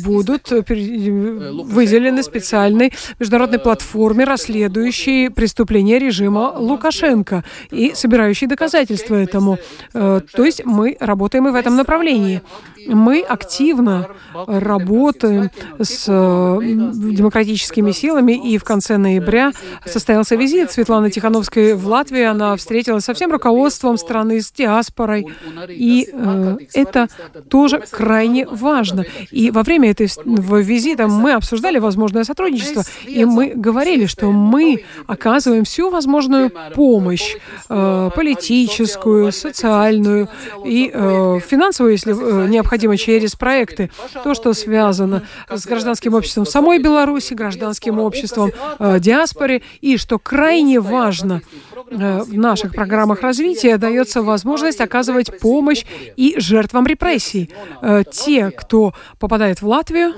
[0.03, 9.57] будут выделены специальной международной платформе, расследующей преступления режима Лукашенко и собирающей доказательства этому.
[9.93, 12.41] То есть мы работаем и в этом направлении.
[12.87, 19.51] Мы активно работаем с э, демократическими силами, и в конце ноября
[19.85, 22.23] состоялся визит Светланы Тихановской в Латвии.
[22.23, 25.27] Она встретилась со всем руководством страны, с диаспорой,
[25.69, 27.07] и э, это
[27.49, 29.05] тоже крайне важно.
[29.31, 35.63] И во время этого визита мы обсуждали возможное сотрудничество, и мы говорили, что мы оказываем
[35.63, 37.35] всю возможную помощь,
[37.69, 40.29] э, политическую, социальную
[40.65, 43.89] и э, финансовую, если э, необходимо необходимо через проекты.
[44.23, 50.19] То, что связано с гражданским обществом в самой Беларуси, гражданским обществом э, диаспоре, и, что
[50.19, 51.41] крайне важно,
[51.89, 57.49] в наших программах развития дается возможность оказывать помощь и жертвам репрессий.
[57.81, 60.15] Э, те, кто попадает в Латвию,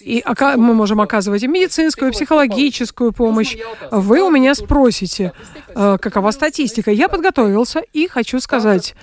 [0.00, 0.22] и
[0.56, 3.56] мы можем оказывать и медицинскую, и психологическую помощь.
[3.90, 5.32] Вы у меня спросите,
[5.68, 6.90] э, какова статистика.
[6.90, 8.94] Я подготовился и хочу сказать,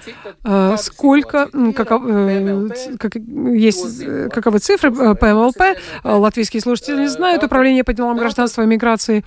[0.44, 5.62] э, сколько, каков, э, как, есть э, каковы цифры э, по МЛП.
[5.62, 7.44] Э, латвийские слушатели не знают.
[7.44, 9.24] Управление по делам гражданства и миграции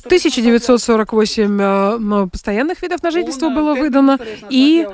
[0.00, 4.18] 1948 постоянных видов на жительство было выдано
[4.50, 4.86] и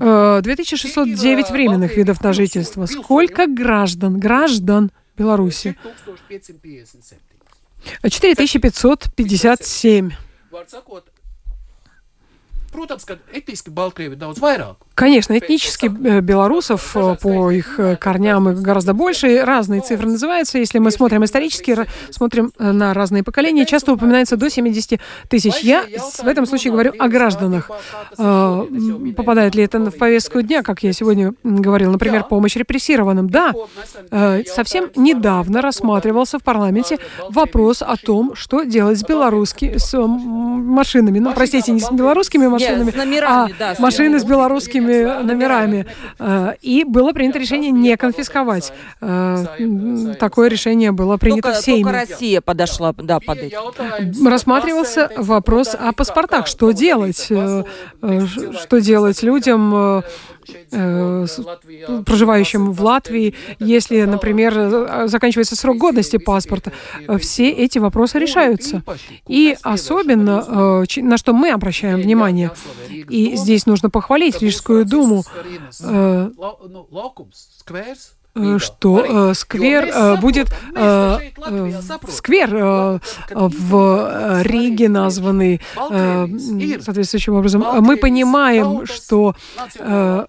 [0.00, 2.86] 2609 временных видов на жительство.
[2.86, 5.76] Сколько граждан, граждан Беларуси?
[8.02, 10.10] 4557.
[14.98, 19.44] Конечно, этнически э, белорусов э, по их э, корням гораздо больше.
[19.44, 20.58] Разные цифры называются.
[20.58, 25.60] Если мы смотрим исторически, смотрим на разные поколения, часто упоминается до 70 тысяч.
[25.60, 27.70] Я в этом случае говорю о гражданах.
[28.16, 33.30] Попадает ли это в повестку дня, как я сегодня говорил, например, помощь репрессированным?
[33.30, 33.52] Да,
[34.46, 36.98] совсем недавно рассматривался в парламенте
[37.30, 41.20] вопрос о том, что делать с белорусскими с машинами.
[41.20, 42.92] Ну, простите, не с белорусскими машинами,
[43.24, 43.46] а
[43.78, 45.86] машины с белорусскими номерами.
[46.18, 48.72] Э, и было принято решение не конфисковать.
[49.00, 49.44] Э,
[50.18, 51.84] такое решение было принято только, в Сейме.
[51.84, 53.56] Только Россия подошла да, под это.
[54.24, 56.46] Рассматривался вопрос о паспортах.
[56.46, 57.26] Что делать?
[57.30, 57.64] Э,
[58.00, 60.02] что делать людям,
[60.72, 61.26] Э,
[62.04, 66.72] проживающим в Латвии, если, например, э, заканчивается срок годности паспорта,
[67.18, 68.82] все эти вопросы решаются.
[69.26, 72.50] И особенно, э, на что мы обращаем внимание,
[72.88, 75.24] и здесь нужно похвалить Рижскую думу,
[75.80, 76.30] Э,
[78.58, 81.18] что э, сквер э, будет э,
[82.08, 82.98] сквер э,
[83.30, 85.60] в Риге названный
[85.90, 86.26] э,
[86.80, 87.64] соответствующим образом.
[87.80, 89.34] Мы понимаем, что
[89.78, 90.26] э,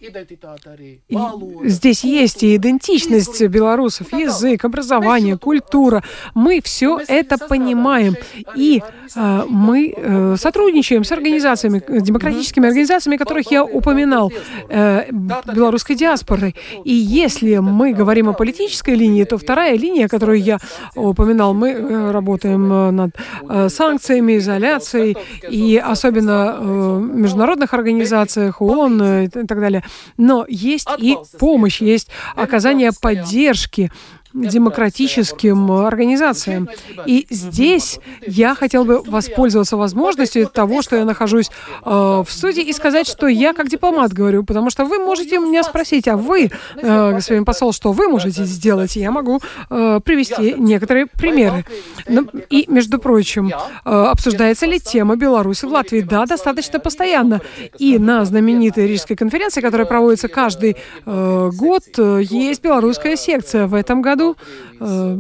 [1.66, 6.04] здесь есть и идентичность белорусов, язык, образование, культура.
[6.34, 8.16] Мы все это понимаем,
[8.56, 8.82] и
[9.16, 14.32] э, мы э, сотрудничаем с организациями, демократическими организациями, которых я упоминал,
[14.70, 16.56] э, белорусской диаспорой.
[16.84, 20.58] И если мы говорим о политической линии, то вторая линия, которую я
[20.96, 23.16] упоминал, мы э, работаем э, над
[23.50, 25.18] э, санкциями, изоляцией,
[25.50, 29.84] и особенно в международных организациях, ООН и так далее.
[30.18, 33.92] Но есть и помощь, есть оказание поддержки
[34.34, 36.70] демократическим организациям.
[37.06, 41.50] И здесь я хотел бы воспользоваться возможностью того, что я нахожусь
[41.86, 45.64] э, в студии, и сказать, что я как дипломат говорю, потому что вы можете меня
[45.64, 48.96] спросить, а вы, э, господин посол, что вы можете сделать?
[48.96, 49.40] Я могу
[49.70, 51.66] э, привести некоторые примеры.
[52.08, 56.02] Ну, и, между прочим, э, обсуждается ли тема Беларуси в Латвии?
[56.02, 57.42] Да, достаточно постоянно.
[57.78, 63.68] И на знаменитой Рижской конференции, которая проводится каждый э, год, э, есть белорусская секция.
[63.68, 64.38] В этом году году
[64.80, 65.18] э,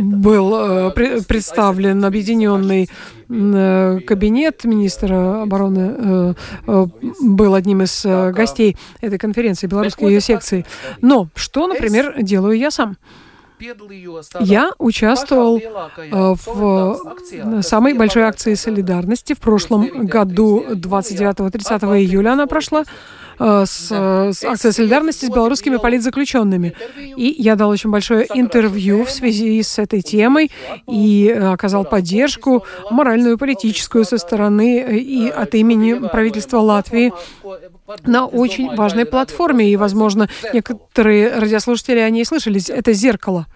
[0.00, 0.90] был э,
[1.26, 2.88] представлен объединенный
[3.28, 6.34] э, кабинет министра обороны,
[7.20, 10.64] был одним из гостей этой конференции, белорусской ее секции.
[11.00, 12.96] Но что, например, делаю я сам?
[14.40, 15.60] Я участвовал
[16.10, 22.84] в самой большой акции солидарности в прошлом году, 29-30 июля она прошла.
[23.38, 26.74] Э, с, с акцией солидарности с белорусскими политзаключенными.
[27.16, 30.50] И я дал очень большое интервью в связи с этой темой
[30.88, 37.12] и э, оказал поддержку моральную и политическую со стороны э, и от имени правительства Латвии
[38.04, 39.70] на очень важной платформе.
[39.70, 42.60] И, возможно, некоторые радиослушатели о ней слышали.
[42.70, 43.46] Это «Зеркало».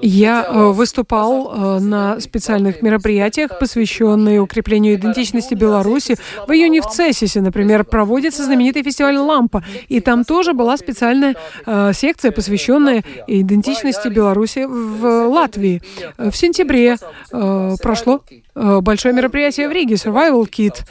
[0.00, 6.16] Я э, выступал э, на специальных мероприятиях, посвященных укреплению идентичности Беларуси.
[6.46, 11.92] В июне в Цесисе, например, проводится знаменитый фестиваль «Лампа», и там тоже была специальная э,
[11.94, 15.82] секция, посвященная идентичности Беларуси в Латвии.
[16.16, 16.96] В сентябре
[17.30, 18.22] прошло
[18.54, 20.82] большое мероприятие в Риге, Survival Kit,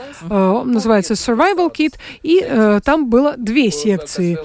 [0.66, 4.38] называется Survival Kit, и там было две секции,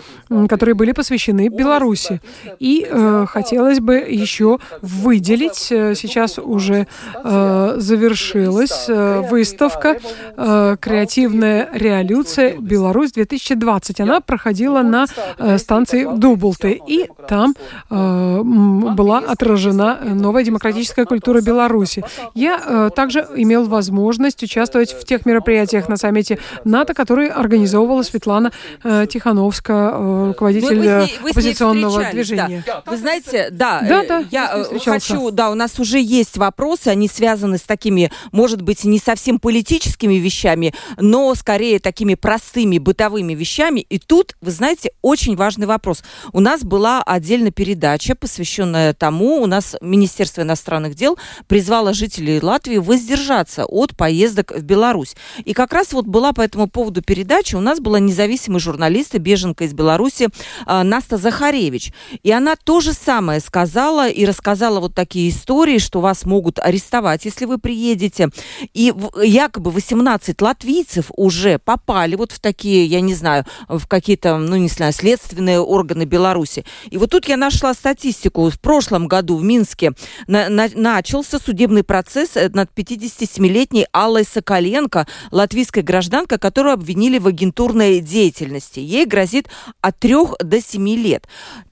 [0.48, 2.20] которые были посвящены Беларуси.
[2.58, 2.86] И
[3.26, 9.96] хотелось бы еще выделить, э, сейчас уже э, завершилась э, выставка
[10.36, 14.02] э, «Креативная реолюция Беларусь-2020».
[14.02, 15.06] Она проходила на
[15.38, 17.54] э, станции Дублты, и там
[17.90, 22.04] э, была отражена новая демократическая культура Беларуси.
[22.34, 28.50] Я э, также имел возможность участвовать в тех мероприятиях на саммите НАТО, которые организовывала Светлана
[28.82, 32.64] э, Тихановская, э, руководитель вы, вы, вы оппозиционного движения.
[32.66, 32.82] Да.
[32.84, 36.88] Вы знаете, да, да, э, да я э, хочу, да, у нас уже есть вопросы,
[36.88, 43.34] они связаны с такими, может быть, не совсем политическими вещами, но скорее такими простыми бытовыми
[43.34, 43.86] вещами.
[43.88, 46.02] И тут, вы знаете, очень важный вопрос.
[46.32, 51.16] У нас была отдельная передача, посвященная тому, у нас Министерство иностранных дел
[51.46, 55.14] призвало жителей Латвии вызвать воздержаться от поездок в Беларусь.
[55.44, 59.18] И как раз вот была по этому поводу передача, у нас была независимый журналист и
[59.18, 60.28] беженка из Беларуси
[60.66, 61.92] э, Наста Захаревич.
[62.22, 67.26] И она то же самое сказала и рассказала вот такие истории, что вас могут арестовать,
[67.26, 68.30] если вы приедете.
[68.72, 74.56] И якобы 18 латвийцев уже попали вот в такие, я не знаю, в какие-то, ну
[74.56, 76.64] не знаю, следственные органы Беларуси.
[76.90, 78.48] И вот тут я нашла статистику.
[78.48, 79.92] В прошлом году в Минске
[80.26, 87.26] на, на, начался судебный процесс э, над 57-летней Аллой Соколенко, латвийской гражданкой, которую обвинили в
[87.26, 88.80] агентурной деятельности.
[88.80, 89.48] Ей грозит
[89.80, 91.26] от 3 до 7 лет.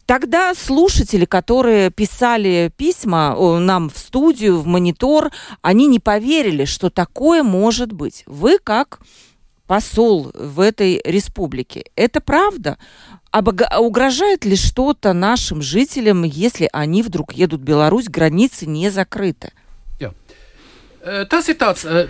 [0.07, 5.31] Тогда слушатели, которые писали письма нам в студию, в монитор,
[5.63, 8.23] они не поверили, что такое может быть.
[8.27, 9.01] Вы как
[9.67, 11.87] посол в этой республике.
[11.97, 12.77] Это правда?
[13.31, 19.53] А угрожает ли что-то нашим жителям, если они вдруг едут в Беларусь, границы не закрыты?
[21.05, 21.27] Э,
[21.85, 22.07] э,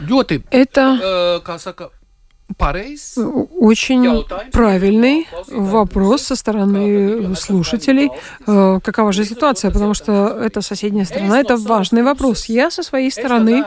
[0.50, 1.40] Это
[3.58, 8.10] очень правильный вопрос со стороны слушателей.
[8.46, 9.70] Э, какова же ситуация?
[9.72, 12.46] Потому что это соседняя страна, это важный вопрос.
[12.46, 13.64] Я со своей стороны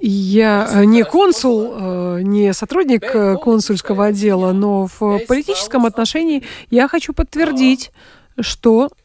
[0.00, 7.12] я э, не консул, э, не сотрудник консульского отдела, но в политическом отношении я хочу
[7.12, 7.92] подтвердить,
[8.40, 9.01] что Э,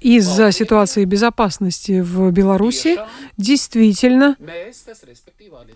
[0.00, 2.98] из-за ситуации безопасности в Беларуси
[3.36, 4.36] действительно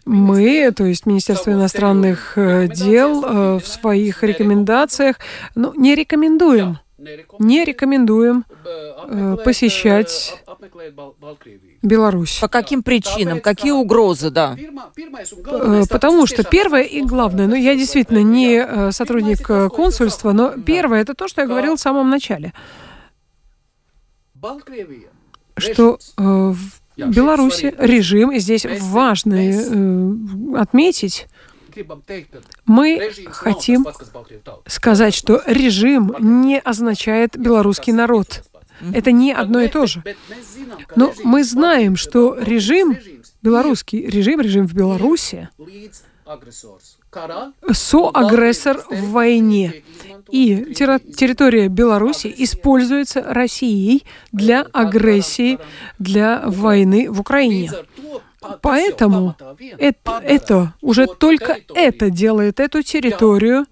[0.04, 5.16] мы, то есть Министерство иностранных э, дел, э, в своих рекомендациях,
[5.54, 6.78] ну, не рекомендуем,
[7.38, 8.44] не рекомендуем.
[9.44, 10.43] посещать
[11.82, 12.38] Беларусь.
[12.40, 13.40] По каким причинам?
[13.40, 14.56] Какие угрозы, да?
[15.90, 21.28] Потому что первое и главное, ну я действительно не сотрудник консульства, но первое это то,
[21.28, 22.52] что я говорил в самом начале.
[25.56, 26.58] Что э, в
[26.96, 31.26] Беларуси режим, и здесь важно э, отметить,
[32.66, 33.86] мы хотим
[34.66, 38.44] сказать, что режим не означает белорусский народ.
[38.92, 40.02] Это не одно и то же.
[40.96, 42.96] Но мы знаем, что режим,
[43.42, 45.48] белорусский режим, режим в Беларуси,
[47.72, 49.82] соагрессор в войне.
[50.30, 55.58] И территория Беларуси используется Россией для агрессии,
[55.98, 57.70] для войны в Украине.
[58.60, 59.36] Поэтому
[59.78, 63.66] это, это уже только это делает эту территорию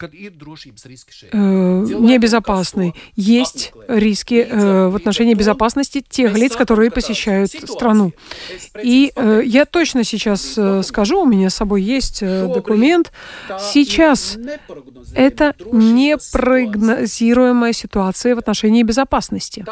[0.00, 2.94] э, небезопасной.
[3.16, 8.12] Есть риски э, в отношении безопасности тех лиц, которые посещают страну.
[8.82, 13.12] И э, я точно сейчас э, скажу, у меня с собой есть э, документ.
[13.58, 14.38] Сейчас
[15.14, 19.64] это непрогнозируемая ситуация в отношении безопасности.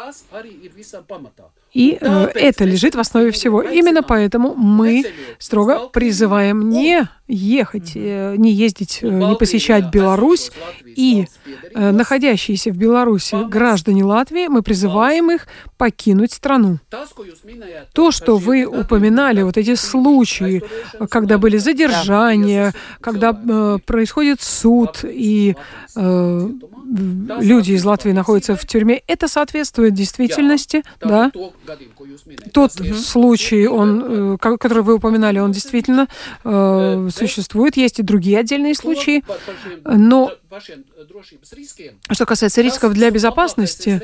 [1.77, 3.61] И э, это лежит в основе всего.
[3.61, 5.03] Именно поэтому мы
[5.37, 10.51] строго призываем не ехать, э, не ездить, э, не посещать Беларусь.
[10.85, 11.27] И
[11.75, 15.47] э, находящиеся в Беларуси граждане Латвии, мы призываем их
[15.77, 16.79] покинуть страну.
[17.93, 20.63] То, что вы упоминали, вот эти случаи,
[21.09, 25.55] когда были задержания, когда э, происходит суд, и
[25.95, 26.49] э,
[27.39, 31.31] люди из Латвии находятся в тюрьме, это соответствует действительности, да.
[32.53, 36.07] Тот случай, он, э, который вы упоминали, он действительно
[36.43, 37.77] э, существует.
[37.77, 39.23] Есть и другие отдельные случаи,
[39.85, 40.31] но
[42.11, 44.01] что касается рисков для безопасности,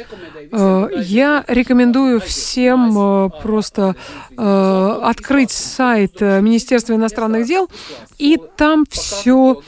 [0.52, 3.96] э, я рекомендую всем э, просто
[4.38, 7.70] э, открыть сайт Министерства иностранных дел,
[8.18, 9.62] и там все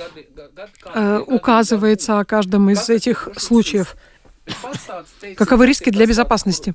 [1.27, 3.95] указывается о каждом из этих случаев.
[5.35, 6.73] Каковы риски для безопасности?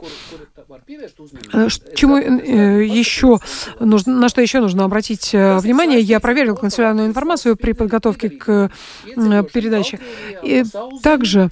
[1.53, 3.39] Э, чему э, еще
[3.79, 6.01] нужно, на что еще нужно обратить э, внимание?
[6.01, 8.71] Я проверил консулярную информацию при подготовке к
[9.07, 10.01] передаче.
[10.43, 10.65] И
[11.03, 11.51] также,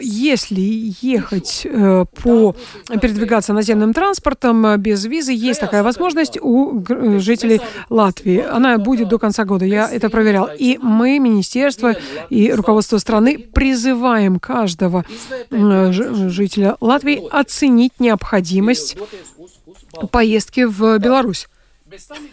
[0.00, 1.66] если ехать
[2.22, 2.54] по
[3.00, 6.82] передвигаться наземным транспортом без визы, есть такая возможность у
[7.18, 7.60] жителей
[7.90, 8.40] Латвии.
[8.40, 9.64] Она будет до конца года.
[9.64, 10.48] Я это проверял.
[10.58, 11.94] И мы, министерство
[12.30, 15.04] и руководство страны призываем каждого
[15.50, 18.96] жителя Латвии оценить необходимость
[20.10, 21.48] поездки в Беларусь.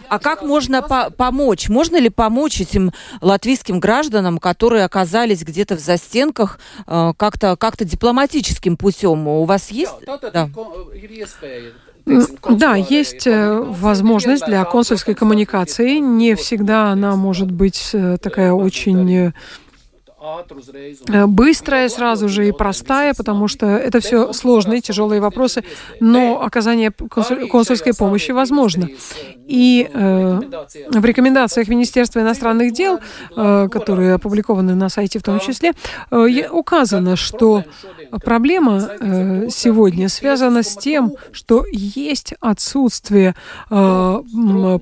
[0.09, 1.69] А как можно по помочь?
[1.69, 2.91] Можно ли помочь этим
[3.21, 9.27] латвийским гражданам, которые оказались где-то в застенках, э, как-то как дипломатическим путем?
[9.27, 9.93] У вас есть?
[10.33, 10.49] Да.
[12.49, 15.99] Да, есть э, возможность для консульской коммуникации.
[15.99, 19.31] Не всегда она может быть э, такая очень Э,
[21.27, 25.63] быстрая сразу же и простая, потому что это все сложные, тяжелые вопросы,
[25.99, 28.89] но оказание консульской помощи возможно.
[29.47, 30.39] И э,
[30.89, 32.99] в рекомендациях Министерства иностранных дел,
[33.35, 35.73] э, которые опубликованы на сайте в том числе,
[36.11, 37.63] э, указано, что
[38.23, 43.35] проблема э, сегодня связана с тем, что есть отсутствие
[43.69, 44.19] э,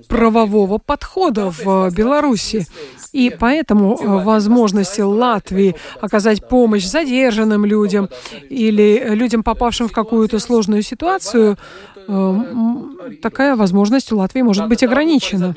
[0.07, 2.67] правового подхода в Беларуси.
[3.11, 8.09] И поэтому э, возможности Латвии оказать помощь задержанным людям
[8.49, 11.57] или людям, попавшим в какую-то сложную ситуацию,
[13.21, 15.55] такая возможность у Латвии может быть ограничена.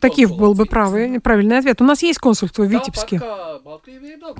[0.00, 1.80] Таких был бы правый, правильный ответ.
[1.80, 3.20] У нас есть консульство в Витебске.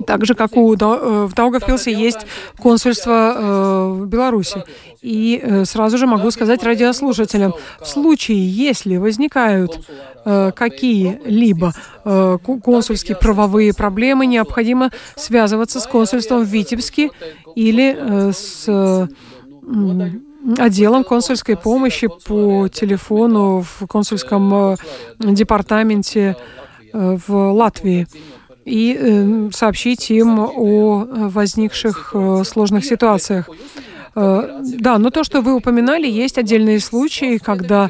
[0.05, 2.25] Так же, как у, э, в Даугавпилсе есть
[2.59, 4.63] консульство в Беларуси.
[5.01, 9.79] И сразу же могу сказать радиослушателям, в случае, если возникают
[10.23, 11.73] какие-либо
[12.63, 17.09] консульские правовые проблемы, необходимо связываться с консульством в Витебске
[17.55, 19.09] или э, с
[20.57, 24.75] отделом консульской помощи по телефону в консульском э,
[25.19, 26.35] департаменте
[26.91, 28.07] э, в Латвии
[28.65, 32.15] и сообщить им о возникших
[32.45, 33.49] сложных ситуациях.
[34.15, 37.89] Да, но то, что вы упоминали, есть отдельные случаи, когда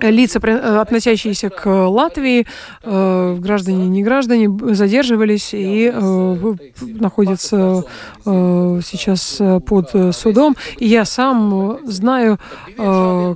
[0.00, 2.46] лица, э, относящиеся к Латвии,
[2.82, 7.84] э, граждане и не граждане, задерживались и э, находятся
[8.24, 10.56] сейчас под судом.
[10.78, 12.38] И я сам знаю,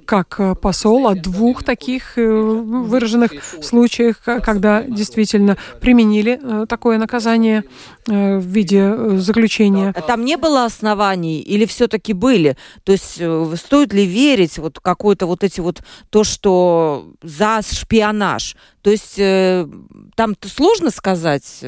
[0.04, 3.32] как посол, о двух таких выраженных
[3.62, 7.64] случаях, когда действительно применили такое наказание
[8.06, 9.92] в виде заключения.
[9.96, 12.56] А там не было оснований или все-таки были?
[12.84, 13.20] То есть
[13.60, 18.56] стоит ли верить вот какой-то вот эти вот то, что что за шпионаж.
[18.82, 19.66] То есть э,
[20.14, 21.62] там сложно сказать.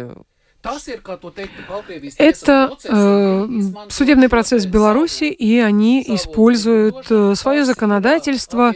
[2.18, 3.49] Это э,
[3.91, 8.73] судебный процесс в Беларуси, и они используют э, свое законодательство,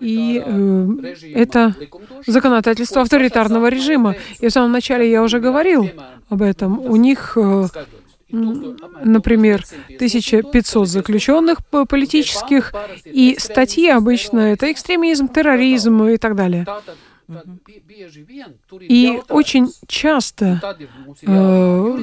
[0.00, 0.86] и э,
[1.34, 1.74] это
[2.26, 4.14] законодательство авторитарного режима.
[4.40, 5.90] И в самом начале я уже говорил
[6.30, 6.78] об этом.
[6.80, 7.66] У них э,
[8.30, 12.72] например, 1500 заключенных политических,
[13.04, 16.66] и статьи обычно это экстремизм, терроризм и так далее.
[18.80, 20.62] И очень часто
[21.22, 21.98] э,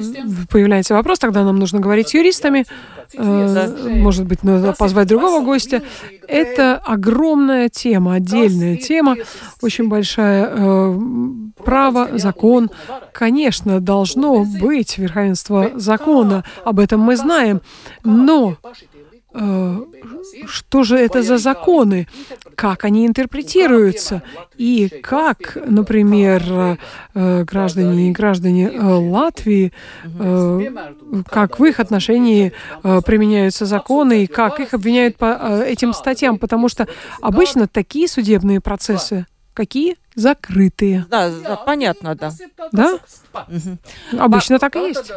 [0.48, 2.64] появляется вопрос, тогда нам нужно говорить с юристами,
[3.12, 5.82] э, может быть, надо позвать другого гостя.
[6.28, 9.16] Это огромная тема, отдельная тема,
[9.62, 10.48] очень большая.
[10.48, 10.94] Э,
[11.64, 12.70] право, закон.
[13.12, 17.60] Конечно, должно быть верховенство закона, об этом мы знаем,
[18.04, 18.56] но
[19.38, 19.80] Э,
[20.46, 22.08] что же это за законы,
[22.54, 24.22] как они интерпретируются,
[24.56, 26.78] и как, например,
[27.14, 29.72] э, граждане и граждане э, Латвии,
[31.28, 32.52] как в их отношении
[32.82, 36.86] применяются законы, и как их обвиняют по этим статьям, потому что
[37.20, 39.26] обычно такие судебные процессы
[39.56, 39.96] Какие?
[40.14, 41.06] Закрытые.
[41.08, 42.30] Да, да понятно, да.
[42.72, 42.98] Да?
[43.32, 44.18] Угу.
[44.18, 45.10] Обычно так и есть.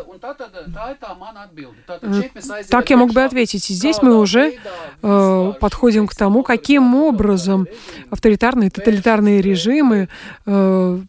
[2.70, 3.70] Так я мог бы ответить.
[3.70, 4.54] И здесь мы уже
[5.04, 7.68] э, подходим к тому, каким образом
[8.12, 10.08] авторитарные, тоталитарные режимы
[10.46, 11.00] э,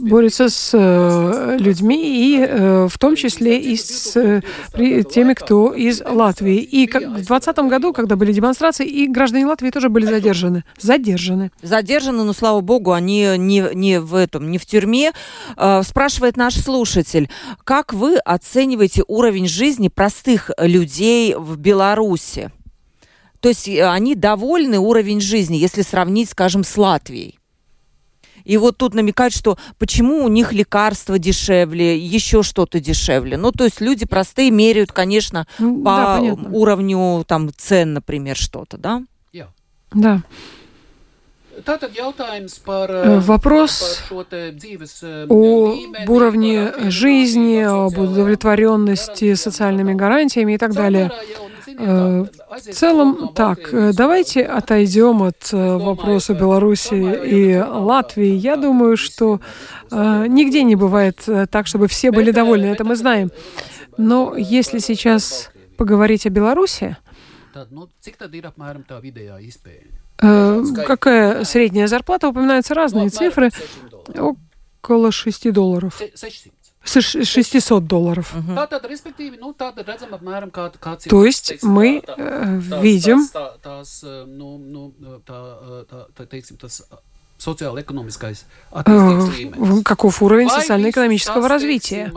[0.00, 4.42] борется с э, людьми, и э, в том числе и с э,
[5.04, 6.58] теми, кто из Латвии.
[6.58, 10.64] И в 2020 году, когда были демонстрации, и граждане Латвии тоже были задержаны.
[10.78, 11.50] Задержаны.
[11.62, 15.12] Задержаны, но, слава богу, они не, не в этом, не в тюрьме.
[15.82, 17.28] Спрашивает наш слушатель,
[17.64, 22.50] как вы оцениваете уровень жизни простых людей в Беларуси?
[23.40, 27.38] То есть они довольны уровень жизни, если сравнить, скажем, с Латвией?
[28.44, 33.36] И вот тут намекают, что почему у них лекарства дешевле, еще что-то дешевле.
[33.36, 36.20] Ну, то есть люди простые меряют, конечно, ну, по да,
[36.50, 39.02] уровню там цен, например, что-то, да?
[39.92, 40.22] Да.
[41.66, 45.74] Э, вопрос э, о
[46.08, 51.10] уровне жизни, об удовлетворенности социальными гарантиями и так далее.
[51.82, 58.34] Э, в целом, так, э, давайте отойдем от э, вопроса Беларуси и Латвии.
[58.34, 59.40] Я думаю, что
[59.90, 63.30] нигде не бывает так, чтобы все были довольны, это мы знаем.
[63.96, 66.96] Но если сейчас поговорить о Беларуси,
[70.18, 72.28] какая средняя зарплата?
[72.28, 73.50] Упоминаются разные цифры.
[74.82, 76.00] Около 6 долларов.
[76.84, 78.32] 600 долларов.
[81.08, 83.20] То есть мы э, видим
[89.84, 92.12] каков уровень социально-экономического развития.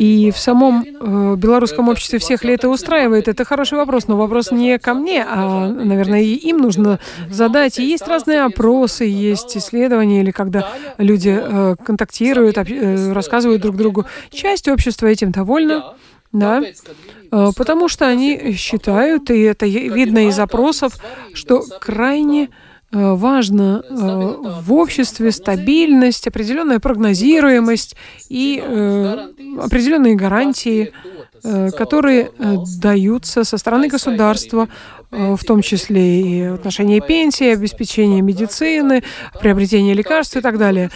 [0.00, 4.52] И в самом э, белорусском обществе всех ли это устраивает, это хороший вопрос, но вопрос
[4.52, 7.80] не ко мне, а, наверное, и им нужно задать.
[7.80, 10.68] И есть разные опросы, есть исследования, или когда
[10.98, 14.06] люди э, контактируют, э, рассказывают друг другу.
[14.30, 15.94] Часть общества этим довольна.
[16.32, 20.96] Да, э, потому что они считают, и это видно из опросов,
[21.34, 27.96] что крайне Э, важно э, в обществе стабильность, определенная прогнозируемость
[28.28, 29.28] и э,
[29.60, 30.92] определенные гарантии,
[31.42, 32.30] которые
[32.80, 34.68] даются со стороны государства,
[35.10, 39.02] в том числе и в отношении пенсии, обеспечения медицины,
[39.40, 40.90] приобретения лекарств и так далее.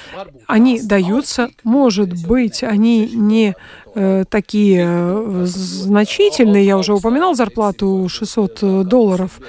[0.47, 3.55] Они даются, может быть, они не
[4.29, 6.67] такие значительные.
[6.67, 9.41] Я уже упоминал зарплату 600 долларов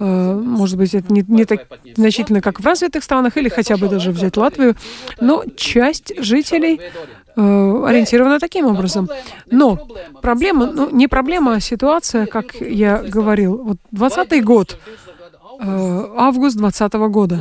[0.00, 3.88] Э, может быть, это не, не так значительно, как в развитых странах, или хотя бы
[3.88, 4.74] даже взять Латвию,
[5.20, 6.90] но часть жителей э,
[7.40, 9.08] ориентирована таким образом.
[9.46, 9.76] Но
[10.22, 13.56] проблема, ну, не проблема, а ситуация, как я говорил.
[13.62, 14.78] Вот 20 год,
[15.60, 16.56] э, август.
[16.56, 17.36] 20 года.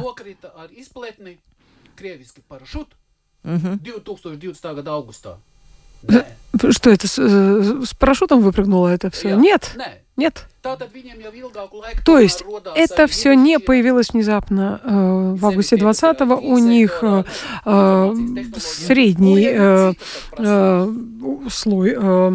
[6.71, 9.35] Что это, с, с парашютом выпрыгнуло это все?
[9.35, 9.75] Нет,
[10.17, 10.45] нет.
[12.05, 12.43] То есть
[12.75, 16.35] это все не появилось внезапно э, в августе 20-го.
[16.35, 17.23] У них э,
[17.65, 18.13] э,
[18.57, 19.93] средний э,
[20.37, 20.93] э,
[21.49, 22.31] слой э,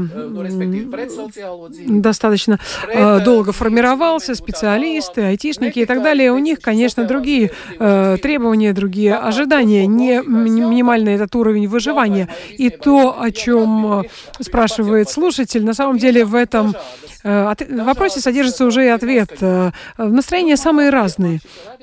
[1.86, 2.58] достаточно
[2.88, 6.32] э, долго формировался, специалисты, айтишники и так далее.
[6.32, 12.28] У них, конечно, другие э, требования, другие ожидания, не минимальный этот уровень выживания.
[12.50, 14.04] И то, о чем э,
[14.40, 16.74] спрашивает слушатель, на самом деле в этом
[17.22, 19.30] э, вопросе содержится уже и ответ.
[19.40, 21.40] Э, настроения самые разные.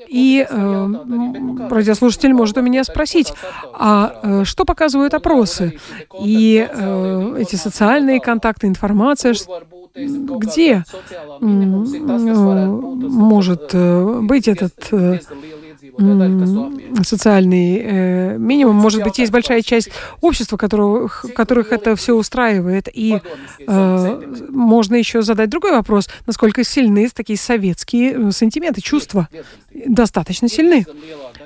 [0.08, 0.86] И э,
[1.70, 3.32] радиослушатель может у меня спросить,
[3.72, 5.78] а э, что показывают опросы?
[6.20, 9.34] И э, эти социальные контакты, информация,
[9.94, 10.84] где
[11.40, 14.74] э, может э, быть этот
[17.04, 18.76] социальный э, минимум.
[18.76, 22.88] Может быть, есть большая часть общества, которых, которых это все устраивает.
[22.92, 23.20] И
[23.66, 26.08] э, можно еще задать другой вопрос.
[26.26, 29.28] Насколько сильны такие советские э, сантименты, чувства?
[29.74, 30.86] Достаточно сильны.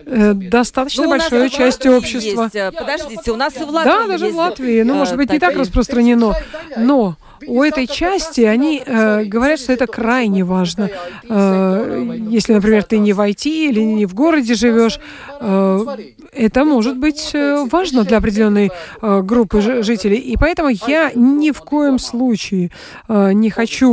[0.06, 2.44] Э, достаточно ну, большой части общества.
[2.44, 2.54] Есть.
[2.56, 4.82] Э, подождите, у нас и в Латвии Да, даже в Латвии.
[4.82, 6.34] Ну, может быть, не так распространено.
[6.76, 7.16] Но
[7.46, 10.90] у этой части они э, говорят, что это крайне важно.
[11.28, 14.98] Э, если, например, ты не в IT или не в городе живешь,
[15.40, 15.86] э,
[16.32, 18.70] это может быть э, важно для определенной
[19.02, 20.18] э, группы жителей.
[20.18, 22.70] И поэтому я ни в коем случае
[23.08, 23.90] э, не хочу,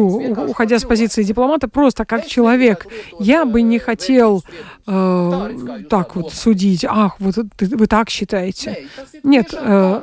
[0.49, 2.87] уходя с позиции дипломата, просто как человек,
[3.19, 4.43] я бы не хотел
[4.87, 6.85] э, так вот судить.
[6.87, 8.87] Ах, вот вы так считаете.
[9.23, 10.01] Нет, э,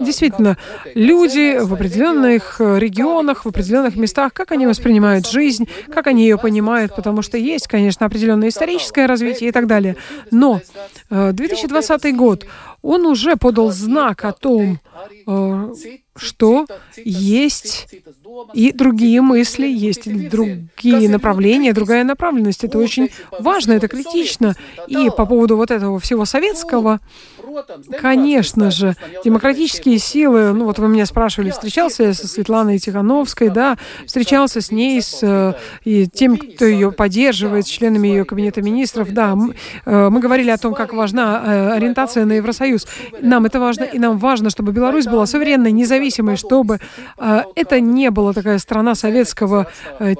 [0.00, 0.56] Действительно,
[0.94, 6.38] люди в определенных э, регионах, в определенных местах, как они воспринимают жизнь, как они ее
[6.38, 9.96] понимают, потому что есть, конечно, определенное историческое развитие и так далее.
[10.30, 10.60] Но
[11.10, 12.46] 2020 э, год,
[12.82, 14.78] он уже подал знак о том,
[15.26, 15.72] э,
[16.16, 16.66] что
[16.96, 17.88] есть
[18.52, 22.64] и другие мысли, есть другие направления, другая направленность.
[22.64, 24.54] Это очень важно, это критично.
[24.86, 27.00] И по поводу вот этого всего советского,
[28.00, 33.76] конечно же, демократические силы, ну вот вы меня спрашивали, встречался я со Светланой Тихановской, да,
[34.06, 39.12] встречался с ней, с э, и тем, кто ее поддерживает, с членами ее кабинета министров,
[39.12, 42.86] да, мы, э, мы говорили о том, как важна э, ориентация на Евросоюз.
[43.20, 46.80] Нам это важно, и нам важно, чтобы Беларусь была суверенной, независимой, чтобы
[47.16, 49.66] это не была такая страна советского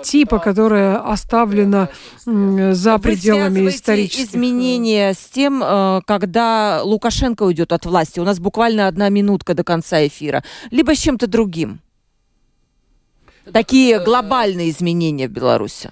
[0.02, 1.88] типа, которая оставлена
[2.26, 4.30] за пределами исторических.
[4.30, 5.60] изменения с тем,
[6.06, 10.94] когда Лукашенко Лукашенко уйдет от власти, у нас буквально одна минутка до конца эфира, либо
[10.94, 11.80] с чем-то другим?
[13.50, 15.90] Такие глобальные изменения в Беларуси.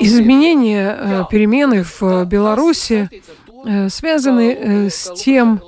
[0.00, 3.08] Изменения, э, перемены в Беларуси
[3.66, 5.60] э, связаны э, с тем,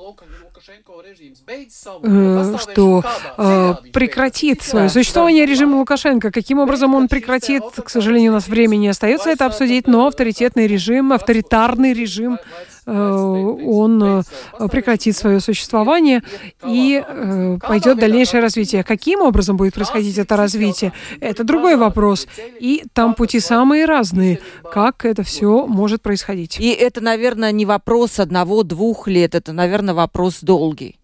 [2.59, 3.03] что
[3.39, 6.31] э, прекратит свое существование режима Лукашенко.
[6.31, 10.67] Каким образом он прекратит, к сожалению, у нас времени не остается это обсудить, но авторитетный
[10.67, 12.35] режим, авторитарный режим.
[12.35, 14.23] Э, он э,
[14.71, 16.23] прекратит свое существование
[16.65, 18.85] и э, пойдет дальнейшее развитие.
[18.85, 22.29] Каким образом будет происходить это развитие, это другой вопрос.
[22.61, 24.41] И там пути самые разные,
[24.73, 26.61] как это все может происходить.
[26.61, 30.97] И это, наверное, не вопрос одного-двух лет, это, наверное, вопрос долгий.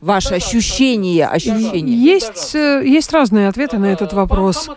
[0.00, 1.94] Ваши ощущения, ощущения?
[1.94, 4.68] Есть, э, есть разные ответы на этот вопрос.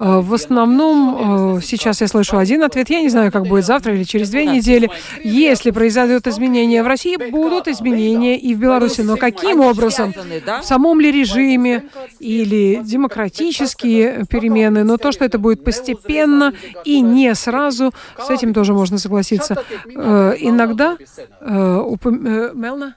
[0.00, 3.94] Э, в основном, э, сейчас я слышу один ответ, я не знаю, как будет завтра
[3.94, 4.90] или через две недели.
[5.22, 9.02] Если произойдут изменения в России, будут изменения и в Беларуси.
[9.02, 10.14] Но каким образом?
[10.62, 11.84] В самом ли режиме
[12.18, 14.82] или демократические перемены?
[14.82, 16.54] Но то, что это будет постепенно
[16.84, 19.62] и не сразу, с этим тоже можно согласиться.
[19.86, 20.96] Иногда...
[21.40, 22.96] Мелна?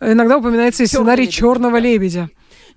[0.00, 2.30] Иногда упоминается и сценарий «Черного лебедя».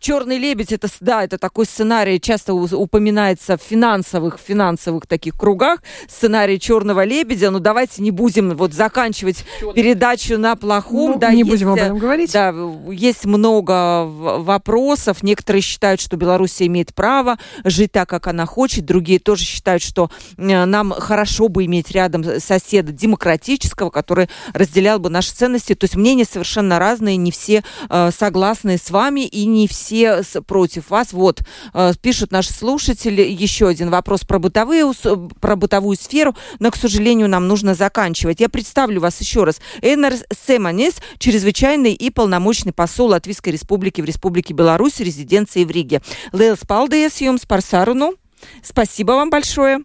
[0.04, 5.82] Черный лебедь это да, это такой сценарий часто упоминается в финансовых финансовых таких кругах.
[6.10, 7.52] Сценарий Черного лебедя.
[7.52, 11.12] Но давайте не будем вот заканчивать передачу на плохом.
[11.12, 12.34] Ну, да, не есть, будем об этом говорить.
[12.34, 12.54] Да,
[12.92, 15.24] есть много вопросов.
[15.24, 18.84] Некоторые считают, что Беларусь имеет право жить так, как она хочет.
[18.84, 25.32] Другие тоже считают, что нам хорошо бы иметь рядом соседа демократического, который разделял бы наши
[25.32, 25.76] ценности.
[25.76, 30.42] То есть мнения совершенно разные, не все э, согласны с вами и не все все
[30.42, 31.14] против вас.
[31.14, 31.42] Вот,
[31.74, 34.92] э, пишут наши слушатели, еще один вопрос про, бытовые,
[35.40, 38.40] про бытовую сферу, но, к сожалению, нам нужно заканчивать.
[38.40, 39.62] Я представлю вас еще раз.
[39.82, 40.14] Энер
[40.48, 46.02] Семанес, чрезвычайный и полномочный посол Латвийской Республики в Республике Беларусь, резиденции в Риге.
[46.32, 48.16] Лейлс Палдеес Юмс Парсаруну.
[48.62, 49.80] Спасибо вам большое.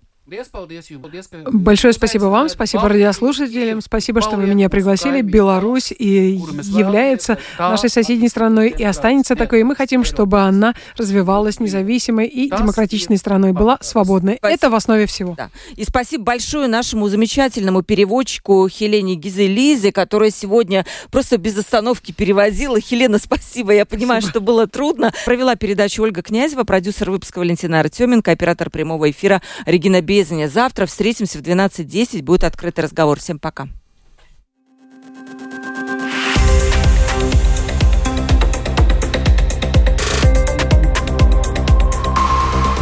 [1.50, 5.22] Большое спасибо вам, спасибо радиослушателям, спасибо, что вы меня пригласили.
[5.22, 9.60] Беларусь и является нашей соседней страной и останется такой.
[9.60, 14.36] И мы хотим, чтобы она развивалась независимой и демократичной страной, была свободной.
[14.36, 14.54] Спасибо.
[14.54, 15.34] Это в основе всего.
[15.34, 15.50] Да.
[15.76, 22.78] И спасибо большое нашему замечательному переводчику Хелене Гизелизе, которая сегодня просто без остановки переводила.
[22.78, 23.72] Хелена, спасибо.
[23.72, 24.30] Я понимаю, спасибо.
[24.30, 25.10] что было трудно.
[25.24, 30.48] Провела передачу Ольга Князева, продюсер выпуска Валентина Артеменко, оператор прямого эфира Регина Бей Березине.
[30.48, 32.22] Завтра встретимся в 12.10.
[32.22, 33.20] Будет открытый разговор.
[33.20, 33.68] Всем пока.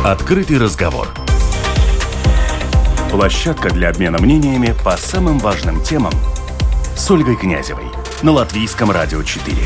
[0.03, 1.09] Открытый разговор.
[3.11, 6.13] Площадка для обмена мнениями по самым важным темам
[6.97, 7.87] с Ольгой Князевой
[8.23, 9.57] на Латвийском радио 4.